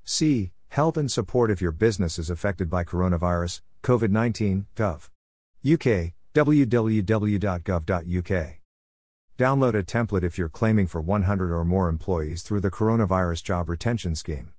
C. 0.04 0.52
Help 0.68 0.96
and 0.96 1.10
support 1.10 1.50
if 1.50 1.60
your 1.60 1.72
business 1.72 2.18
is 2.18 2.30
affected 2.30 2.70
by 2.70 2.84
coronavirus, 2.84 3.60
COVID 3.82 4.10
19, 4.10 4.66
gov. 4.74 5.10
UK, 5.66 6.14
www.gov.uk. 6.34 6.98
Download 9.38 9.74
a 9.74 9.82
template 9.84 10.24
if 10.24 10.36
you're 10.36 10.48
claiming 10.48 10.86
for 10.86 11.00
100 11.00 11.52
or 11.54 11.64
more 11.64 11.88
employees 11.88 12.42
through 12.42 12.60
the 12.60 12.70
Coronavirus 12.72 13.44
Job 13.44 13.68
Retention 13.68 14.16
Scheme. 14.16 14.52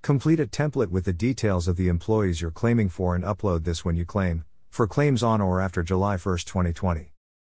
Complete 0.00 0.40
a 0.40 0.46
template 0.46 0.88
with 0.88 1.04
the 1.04 1.12
details 1.12 1.68
of 1.68 1.76
the 1.76 1.88
employees 1.88 2.40
you're 2.40 2.50
claiming 2.50 2.88
for 2.88 3.14
and 3.14 3.22
upload 3.24 3.64
this 3.64 3.84
when 3.84 3.96
you 3.96 4.06
claim, 4.06 4.44
for 4.70 4.86
claims 4.86 5.22
on 5.22 5.40
or 5.40 5.60
after 5.60 5.82
July 5.82 6.16
1, 6.16 6.38
2020. 6.38 7.12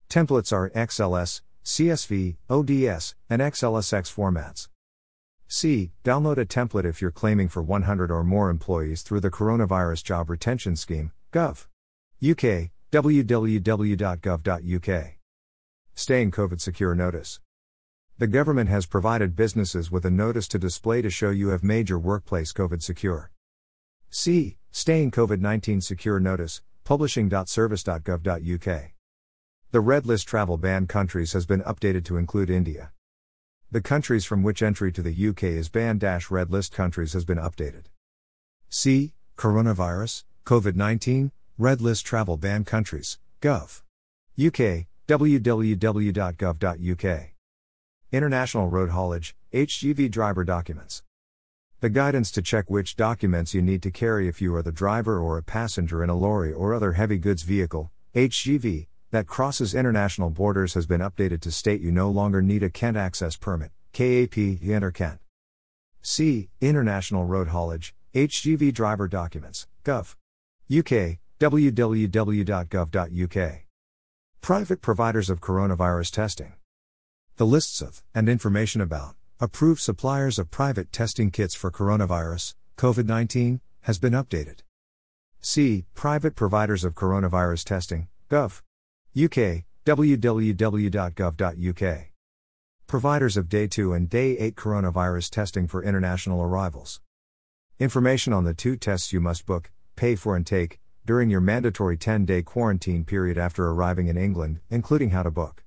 Templates 0.09 0.53
are 0.53 0.69
XLS, 0.71 1.41
CSV, 1.63 2.37
ODS, 2.49 3.15
and 3.29 3.41
XLSX 3.41 4.13
formats. 4.13 4.67
C. 5.47 5.91
Download 6.03 6.37
a 6.37 6.45
template 6.45 6.85
if 6.85 7.01
you're 7.01 7.11
claiming 7.11 7.47
for 7.47 7.61
100 7.61 8.09
or 8.09 8.23
more 8.23 8.49
employees 8.49 9.03
through 9.03 9.19
the 9.19 9.29
Coronavirus 9.29 10.03
Job 10.03 10.29
Retention 10.29 10.75
Scheme, 10.75 11.11
Gov. 11.31 11.67
UK, 12.23 12.71
www.gov.uk. 12.91 13.63
Staying 15.93 16.31
COVID 16.31 16.59
Secure 16.59 16.95
Notice. 16.95 17.39
The 18.17 18.27
government 18.27 18.69
has 18.69 18.85
provided 18.85 19.35
businesses 19.35 19.91
with 19.91 20.05
a 20.05 20.11
notice 20.11 20.47
to 20.49 20.59
display 20.59 21.01
to 21.01 21.09
show 21.09 21.29
you 21.29 21.49
have 21.49 21.63
made 21.63 21.89
your 21.89 21.99
workplace 21.99 22.53
COVID 22.53 22.81
secure. 22.81 23.31
C. 24.09 24.57
Staying 24.71 25.11
COVID 25.11 25.39
19 25.39 25.81
Secure 25.81 26.19
Notice, 26.19 26.61
publishing.service.gov.uk. 26.83 28.81
The 29.71 29.79
red 29.79 30.05
list 30.05 30.27
travel 30.27 30.57
ban 30.57 30.85
countries 30.87 31.33
has 31.33 31.45
been 31.45 31.61
updated 31.61 32.05
to 32.05 32.17
include 32.17 32.49
India. 32.49 32.91
The 33.71 33.81
countries 33.81 34.23
from 34.23 34.43
which 34.43 34.61
entry 34.61 34.91
to 34.91 35.01
the 35.01 35.27
UK 35.29 35.43
is 35.45 35.69
banned 35.69 36.03
red 36.03 36.51
list 36.51 36.71
countries 36.73 37.13
has 37.13 37.25
been 37.25 37.39
updated. 37.39 37.85
C. 38.69 39.13
Coronavirus, 39.35 40.25
COVID 40.45 40.75
19, 40.75 41.31
red 41.57 41.81
list 41.81 42.05
travel 42.05 42.37
ban 42.37 42.65
countries, 42.65 43.17
Gov. 43.41 43.81
UK, 44.37 44.87
www.gov.uk. 45.07 46.09
International 48.11 48.67
Road 48.67 48.89
Haulage, 48.91 49.35
HGV 49.53 50.11
Driver 50.11 50.43
Documents. 50.43 51.01
The 51.83 51.89
guidance 51.89 52.31
to 52.31 52.41
check 52.41 52.69
which 52.69 52.95
documents 52.95 53.53
you 53.53 53.61
need 53.61 53.83
to 53.83 53.91
carry 53.91 54.29
if 54.29 54.41
you 54.41 54.55
are 54.55 54.63
the 54.63 54.71
driver 54.71 55.19
or 55.19 55.37
a 55.37 55.43
passenger 55.43 56.01
in 56.01 56.09
a 56.09 56.15
lorry 56.15 56.53
or 56.53 56.73
other 56.73 56.93
heavy 56.93 57.17
goods 57.17 57.43
vehicle, 57.43 57.91
HGV, 58.15 58.87
that 59.11 59.27
crosses 59.27 59.75
international 59.75 60.29
borders 60.29 60.75
has 60.75 60.85
been 60.85 61.01
updated 61.01 61.41
to 61.41 61.51
state 61.51 61.81
you 61.81 61.91
no 61.91 62.09
longer 62.09 62.41
need 62.41 62.63
a 62.63 62.69
Kent 62.69 62.95
Access 62.95 63.35
Permit, 63.35 63.73
KAP, 63.91 64.37
enter 64.63 64.91
Kent. 64.91 65.19
C. 66.01 66.47
International 66.61 67.25
Road 67.25 67.49
Haulage, 67.49 67.93
HGV 68.15 68.73
Driver 68.73 69.09
Documents, 69.09 69.67
Gov. 69.83 70.15
UK, 70.71 71.19
www.gov.uk. 71.41 72.79
Private 74.39 74.81
providers 74.81 75.29
of 75.29 75.41
coronavirus 75.41 76.11
testing. 76.11 76.53
The 77.35 77.45
lists 77.45 77.81
of, 77.81 78.01
and 78.15 78.29
information 78.29 78.79
about, 78.79 79.17
approved 79.39 79.81
suppliers 79.81 80.37
of 80.39 80.51
private 80.51 80.91
testing 80.91 81.31
kits 81.31 81.55
for 81.55 81.71
coronavirus, 81.71 82.55
COVID 82.77 83.05
19, 83.05 83.61
has 83.81 83.99
been 83.99 84.13
updated. 84.13 84.59
C. 85.39 85.85
Private 85.93 86.35
providers 86.35 86.83
of 86.83 86.93
coronavirus 86.93 87.65
testing, 87.65 88.07
Gov. 88.29 88.61
UK, 89.15 89.65
www.gov.uk. 89.85 90.53
Providers 92.87 93.37
of 93.37 93.49
Day 93.49 93.67
2 93.67 93.93
and 93.93 94.09
Day 94.09 94.37
8 94.37 94.55
coronavirus 94.55 95.29
testing 95.29 95.67
for 95.67 95.83
international 95.83 96.41
arrivals. 96.41 97.01
Information 97.79 98.33
on 98.33 98.43
the 98.43 98.53
two 98.53 98.77
tests 98.77 99.11
you 99.11 99.19
must 99.19 99.45
book, 99.45 99.71
pay 99.95 100.15
for, 100.15 100.35
and 100.35 100.45
take 100.45 100.79
during 101.05 101.29
your 101.29 101.41
mandatory 101.41 101.97
10 101.97 102.23
day 102.25 102.41
quarantine 102.41 103.03
period 103.03 103.37
after 103.37 103.67
arriving 103.67 104.07
in 104.07 104.15
England, 104.15 104.61
including 104.69 105.09
how 105.09 105.23
to 105.23 105.31
book. 105.31 105.62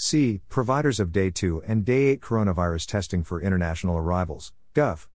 C. 0.00 0.40
Providers 0.48 1.00
of 1.00 1.10
Day 1.10 1.28
2 1.28 1.64
and 1.66 1.84
Day 1.84 2.06
8 2.06 2.20
coronavirus 2.20 2.86
testing 2.86 3.24
for 3.24 3.42
international 3.42 3.96
arrivals, 3.96 4.52
Gov. 4.72 5.08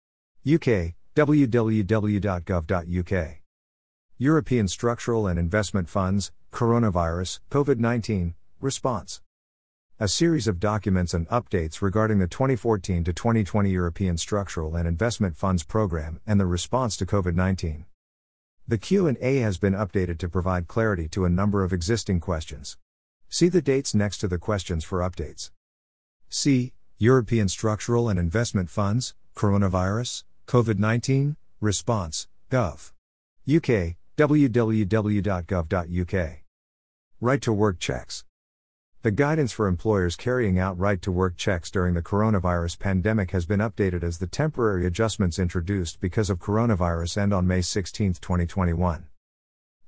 UK, 0.43 0.95
www.gov.uk. 1.15 1.77
European 4.17 4.67
Structural 4.67 5.27
and 5.27 5.37
Investment 5.37 5.87
Funds, 5.87 6.31
Coronavirus, 6.51 7.41
COVID 7.51 7.77
19, 7.77 8.33
Response. 8.59 9.21
A 9.99 10.07
series 10.07 10.47
of 10.47 10.59
documents 10.59 11.13
and 11.13 11.29
updates 11.29 11.83
regarding 11.83 12.17
the 12.17 12.27
2014 12.27 13.03
to 13.03 13.13
2020 13.13 13.69
European 13.69 14.17
Structural 14.17 14.75
and 14.75 14.87
Investment 14.87 15.37
Funds 15.37 15.63
program 15.63 16.19
and 16.25 16.39
the 16.39 16.47
response 16.47 16.97
to 16.97 17.05
COVID-19. 17.05 17.85
The 18.67 18.79
Q&A 18.79 19.37
has 19.37 19.59
been 19.59 19.73
updated 19.73 20.17
to 20.17 20.27
provide 20.27 20.67
clarity 20.67 21.07
to 21.09 21.25
a 21.25 21.29
number 21.29 21.63
of 21.63 21.71
existing 21.71 22.19
questions. 22.19 22.77
See 23.33 23.47
the 23.47 23.61
dates 23.61 23.95
next 23.95 24.17
to 24.17 24.27
the 24.27 24.37
questions 24.37 24.83
for 24.83 24.99
updates. 24.99 25.51
C. 26.27 26.73
European 26.97 27.47
Structural 27.47 28.09
and 28.09 28.19
Investment 28.19 28.69
Funds, 28.69 29.15
Coronavirus, 29.35 30.25
COVID 30.47 30.77
19, 30.77 31.37
Response, 31.61 32.27
Gov. 32.49 32.91
UK, 33.49 33.95
www.gov.uk. 34.17 34.83
Right 37.21 37.41
to 37.41 37.53
work 37.53 37.79
checks. 37.79 38.25
The 39.01 39.11
guidance 39.11 39.53
for 39.53 39.67
employers 39.67 40.17
carrying 40.17 40.59
out 40.59 40.77
right 40.77 41.01
to 41.01 41.11
work 41.11 41.37
checks 41.37 41.71
during 41.71 41.93
the 41.93 42.03
coronavirus 42.03 42.79
pandemic 42.79 43.31
has 43.31 43.45
been 43.45 43.61
updated 43.61 44.03
as 44.03 44.17
the 44.17 44.27
temporary 44.27 44.85
adjustments 44.85 45.39
introduced 45.39 46.01
because 46.01 46.29
of 46.29 46.39
coronavirus 46.39 47.17
end 47.17 47.33
on 47.33 47.47
May 47.47 47.61
16, 47.61 48.15
2021. 48.15 49.05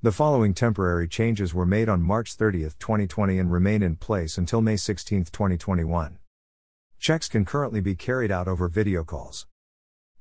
The 0.04 0.12
following 0.12 0.54
temporary 0.54 1.08
changes 1.08 1.54
were 1.54 1.66
made 1.66 1.88
on 1.88 2.02
March 2.02 2.34
30, 2.34 2.64
2020 2.78 3.40
and 3.40 3.50
remain 3.50 3.82
in 3.82 3.96
place 3.96 4.38
until 4.38 4.60
May 4.60 4.76
16, 4.76 5.24
2021. 5.32 6.20
Checks 7.00 7.30
can 7.30 7.46
currently 7.46 7.80
be 7.80 7.96
carried 7.96 8.30
out 8.30 8.50
over 8.50 8.68
video 8.68 9.06
calls. 9.06 9.48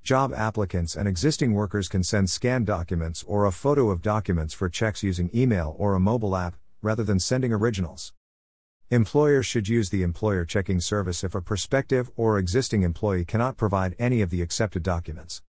Job 0.04 0.32
applicants 0.32 0.94
and 0.94 1.08
existing 1.08 1.52
workers 1.52 1.88
can 1.88 2.04
send 2.04 2.30
scanned 2.30 2.64
documents 2.64 3.24
or 3.26 3.44
a 3.44 3.50
photo 3.50 3.90
of 3.90 4.02
documents 4.02 4.54
for 4.54 4.68
checks 4.68 5.02
using 5.02 5.30
email 5.34 5.74
or 5.76 5.94
a 5.94 6.00
mobile 6.00 6.36
app, 6.36 6.54
rather 6.80 7.02
than 7.02 7.18
sending 7.18 7.52
originals. 7.52 8.12
Employers 8.88 9.46
should 9.46 9.66
use 9.66 9.90
the 9.90 10.04
employer 10.04 10.44
checking 10.44 10.80
service 10.80 11.24
if 11.24 11.34
a 11.34 11.42
prospective 11.42 12.08
or 12.14 12.38
existing 12.38 12.84
employee 12.84 13.24
cannot 13.24 13.56
provide 13.56 13.96
any 13.98 14.22
of 14.22 14.30
the 14.30 14.42
accepted 14.42 14.84
documents. 14.84 15.42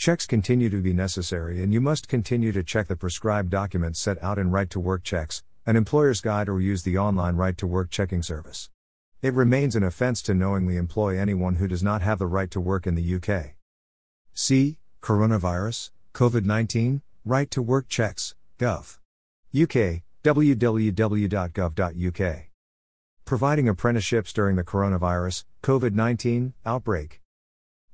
Checks 0.00 0.24
continue 0.24 0.70
to 0.70 0.80
be 0.80 0.94
necessary 0.94 1.62
and 1.62 1.74
you 1.74 1.80
must 1.82 2.08
continue 2.08 2.52
to 2.52 2.64
check 2.64 2.88
the 2.88 2.96
prescribed 2.96 3.50
documents 3.50 4.00
set 4.00 4.16
out 4.22 4.38
in 4.38 4.50
Right 4.50 4.70
to 4.70 4.80
Work 4.80 5.04
checks, 5.04 5.42
an 5.66 5.76
employer's 5.76 6.22
guide, 6.22 6.48
or 6.48 6.58
use 6.58 6.84
the 6.84 6.96
online 6.96 7.36
Right 7.36 7.54
to 7.58 7.66
Work 7.66 7.90
checking 7.90 8.22
service. 8.22 8.70
It 9.20 9.34
remains 9.34 9.76
an 9.76 9.82
offense 9.82 10.22
to 10.22 10.32
knowingly 10.32 10.78
employ 10.78 11.18
anyone 11.18 11.56
who 11.56 11.68
does 11.68 11.82
not 11.82 12.00
have 12.00 12.18
the 12.18 12.26
right 12.26 12.50
to 12.50 12.58
work 12.62 12.86
in 12.86 12.94
the 12.94 13.14
UK. 13.16 13.50
C. 14.32 14.78
Coronavirus, 15.02 15.90
COVID 16.14 16.46
19, 16.46 17.02
Right 17.26 17.50
to 17.50 17.60
Work 17.60 17.90
Checks, 17.90 18.34
Gov. 18.58 18.96
UK, 19.54 20.00
www.gov.uk 20.24 21.26
providing 23.26 23.68
apprenticeships 23.68 24.32
during 24.32 24.56
the 24.56 24.64
coronavirus 24.64 25.44
COVID 25.62 25.92
19 25.92 26.54
outbreak. 26.64 27.20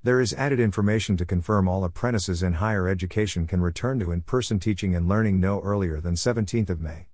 There 0.06 0.20
is 0.20 0.32
added 0.34 0.60
information 0.60 1.16
to 1.16 1.26
confirm 1.26 1.66
all 1.66 1.82
apprentices 1.82 2.40
in 2.40 2.52
higher 2.52 2.86
education 2.86 3.44
can 3.48 3.60
return 3.60 3.98
to 3.98 4.12
in 4.12 4.20
person 4.20 4.60
teaching 4.60 4.94
and 4.94 5.08
learning 5.08 5.40
no 5.40 5.60
earlier 5.62 6.00
than 6.00 6.14
17th 6.14 6.70
of 6.70 6.80
May. 6.80 7.08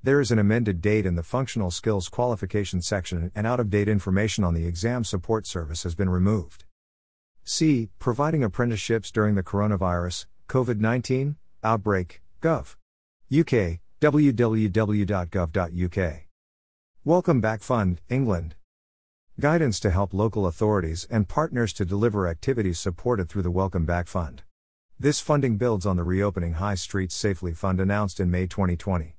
There 0.00 0.20
is 0.20 0.30
an 0.30 0.38
amended 0.38 0.80
date 0.80 1.06
in 1.06 1.16
the 1.16 1.24
Functional 1.24 1.72
Skills 1.72 2.08
Qualification 2.08 2.80
section, 2.82 3.32
and 3.34 3.48
out 3.48 3.58
of 3.58 3.68
date 3.68 3.88
information 3.88 4.44
on 4.44 4.54
the 4.54 4.64
Exam 4.64 5.02
Support 5.02 5.44
Service 5.44 5.82
has 5.82 5.96
been 5.96 6.08
removed. 6.08 6.64
C. 7.42 7.88
Providing 7.98 8.44
apprenticeships 8.44 9.10
during 9.10 9.34
the 9.34 9.42
coronavirus 9.42 10.26
COVID 10.48 10.78
19 10.78 11.34
outbreak, 11.64 12.22
Gov. 12.40 12.76
UK, 13.28 13.80
www.gov.uk. 14.00 14.92
Welcome 17.04 17.40
Back 17.40 17.62
Fund, 17.62 18.00
England. 18.08 18.54
Guidance 19.38 19.78
to 19.80 19.90
help 19.90 20.14
local 20.14 20.46
authorities 20.46 21.06
and 21.10 21.28
partners 21.28 21.74
to 21.74 21.84
deliver 21.84 22.26
activities 22.26 22.78
supported 22.78 23.28
through 23.28 23.42
the 23.42 23.50
Welcome 23.50 23.84
Back 23.84 24.08
Fund. 24.08 24.44
This 24.98 25.20
funding 25.20 25.58
builds 25.58 25.84
on 25.84 25.98
the 25.98 26.04
Reopening 26.04 26.54
High 26.54 26.74
Streets 26.74 27.14
Safely 27.14 27.52
Fund 27.52 27.78
announced 27.78 28.18
in 28.18 28.30
May 28.30 28.46
2020. 28.46 29.14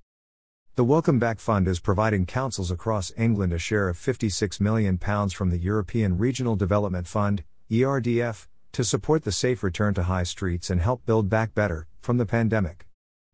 The 0.74 0.84
Welcome 0.84 1.20
Back 1.20 1.40
Fund 1.40 1.68
is 1.68 1.80
providing 1.80 2.26
councils 2.26 2.72
across 2.72 3.12
England 3.16 3.54
a 3.54 3.60
share 3.60 3.90
of 3.90 3.96
£56 3.96 4.60
million 4.60 4.98
from 4.98 5.52
the 5.52 5.60
European 5.60 6.18
Regional 6.18 6.56
Development 6.56 7.06
Fund, 7.06 7.44
ERDF, 7.70 8.48
to 8.72 8.84
support 8.84 9.24
the 9.24 9.32
safe 9.32 9.62
return 9.62 9.94
to 9.94 10.04
high 10.04 10.24
streets 10.24 10.72
and 10.72 10.82
help 10.82 11.06
build 11.06 11.30
back 11.30 11.54
better 11.54 11.86
from 12.02 12.18
the 12.18 12.26
pandemic. 12.26 12.88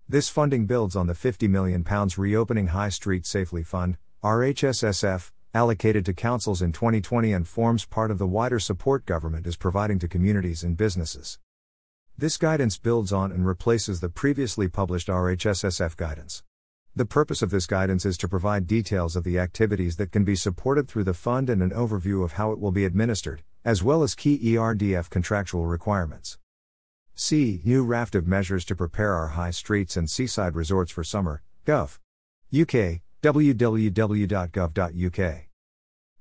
This 0.10 0.28
funding 0.28 0.66
builds 0.66 0.98
on 0.98 1.08
the 1.08 1.14
£50 1.14 1.50
million 1.50 1.86
Reopening 2.18 2.68
High 2.68 2.90
Street 2.90 3.26
Safely 3.26 3.64
Fund, 3.64 3.96
RHSSF, 4.22 5.32
allocated 5.54 6.04
to 6.06 6.14
councils 6.14 6.62
in 6.62 6.72
2020 6.72 7.32
and 7.32 7.48
forms 7.48 7.86
part 7.86 8.10
of 8.10 8.18
the 8.18 8.26
wider 8.26 8.60
support 8.60 9.06
government 9.06 9.46
is 9.46 9.56
providing 9.56 10.00
to 10.00 10.08
communities 10.08 10.64
and 10.64 10.76
businesses. 10.76 11.38
This 12.18 12.38
guidance 12.38 12.78
builds 12.78 13.14
on 13.14 13.32
and 13.32 13.46
replaces 13.46 14.00
the 14.00 14.10
previously 14.10 14.68
published 14.68 15.10
RHSSF 15.10 15.96
guidance. 15.96 16.44
The 16.96 17.06
purpose 17.06 17.42
of 17.42 17.52
this 17.52 17.68
guidance 17.68 18.06
is 18.06 18.18
to 18.20 18.28
provide 18.28 18.66
details 18.66 19.16
of 19.16 19.24
the 19.24 19.38
activities 19.38 19.98
that 19.98 20.12
can 20.12 20.24
be 20.24 20.36
supported 20.36 20.88
through 20.88 21.06
the 21.06 21.14
fund 21.14 21.50
and 21.50 21.62
an 21.62 21.72
overview 21.72 22.24
of 22.24 22.34
how 22.34 22.52
it 22.52 22.60
will 22.60 22.72
be 22.72 22.86
administered, 22.86 23.44
as 23.64 23.84
well 23.84 24.04
as 24.04 24.16
key 24.16 24.40
ERDF 24.40 25.10
contractual 25.10 25.66
requirements. 25.66 26.38
C. 27.16 27.62
New 27.64 27.84
raft 27.84 28.16
of 28.16 28.28
measures 28.28 28.66
to 28.66 28.76
prepare 28.76 29.14
our 29.14 29.30
high 29.30 29.52
streets 29.52 29.96
and 29.98 30.10
seaside 30.10 30.56
resorts 30.56 30.92
for 30.92 31.04
summer, 31.04 31.44
Gov. 31.66 32.00
UK, 32.52 33.02
www.gov.uk. 33.24 35.22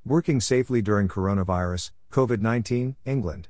Working 0.04 0.40
safely 0.40 0.80
during 0.80 1.08
coronavirus, 1.08 1.90
COVID 2.12 2.40
19, 2.40 2.94
England. 3.04 3.48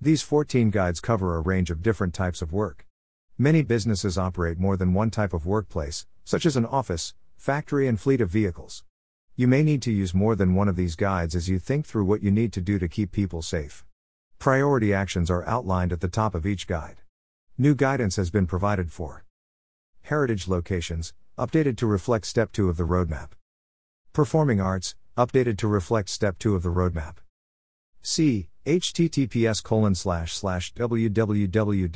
These 0.00 0.22
14 0.22 0.70
guides 0.70 0.98
cover 0.98 1.36
a 1.36 1.40
range 1.40 1.70
of 1.70 1.82
different 1.82 2.14
types 2.14 2.40
of 2.40 2.50
work. 2.50 2.86
Many 3.36 3.62
businesses 3.62 4.16
operate 4.16 4.58
more 4.58 4.78
than 4.78 4.94
one 4.94 5.10
type 5.10 5.34
of 5.34 5.44
workplace, 5.44 6.06
such 6.24 6.46
as 6.46 6.56
an 6.56 6.64
office, 6.64 7.12
factory, 7.36 7.86
and 7.86 8.00
fleet 8.00 8.22
of 8.22 8.30
vehicles. 8.30 8.84
You 9.36 9.48
may 9.48 9.62
need 9.62 9.82
to 9.82 9.92
use 9.92 10.14
more 10.14 10.34
than 10.34 10.54
one 10.54 10.68
of 10.68 10.76
these 10.76 10.96
guides 10.96 11.34
as 11.34 11.50
you 11.50 11.58
think 11.58 11.84
through 11.84 12.06
what 12.06 12.22
you 12.22 12.30
need 12.30 12.54
to 12.54 12.62
do 12.62 12.78
to 12.78 12.88
keep 12.88 13.12
people 13.12 13.42
safe. 13.42 13.84
Priority 14.38 14.94
actions 14.94 15.30
are 15.30 15.46
outlined 15.46 15.92
at 15.92 16.00
the 16.00 16.08
top 16.08 16.34
of 16.34 16.46
each 16.46 16.66
guide. 16.66 17.02
New 17.58 17.74
guidance 17.74 18.16
has 18.16 18.30
been 18.30 18.46
provided 18.46 18.90
for 18.90 19.24
heritage 20.02 20.48
locations, 20.48 21.12
updated 21.38 21.76
to 21.78 21.86
reflect 21.86 22.26
Step 22.26 22.52
2 22.52 22.68
of 22.68 22.76
the 22.76 22.84
roadmap. 22.84 23.30
Performing 24.12 24.60
Arts, 24.60 24.94
updated 25.16 25.56
to 25.58 25.66
reflect 25.66 26.08
Step 26.08 26.38
2 26.38 26.54
of 26.54 26.62
the 26.62 26.68
roadmap. 26.68 27.16
C. 28.02 28.48
https 28.66 29.62
colon 29.62 29.94
slash 29.94 30.34
slash 30.34 30.74
www.gov.uk 30.74 31.88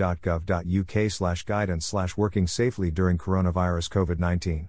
slash 1.13 1.45
guidance 1.45 1.87
slash 1.87 2.17
working 2.17 2.47
safely 2.47 2.91
during 2.91 3.19
coronavirus 3.19 3.91
COVID 3.91 4.19
19. 4.19 4.69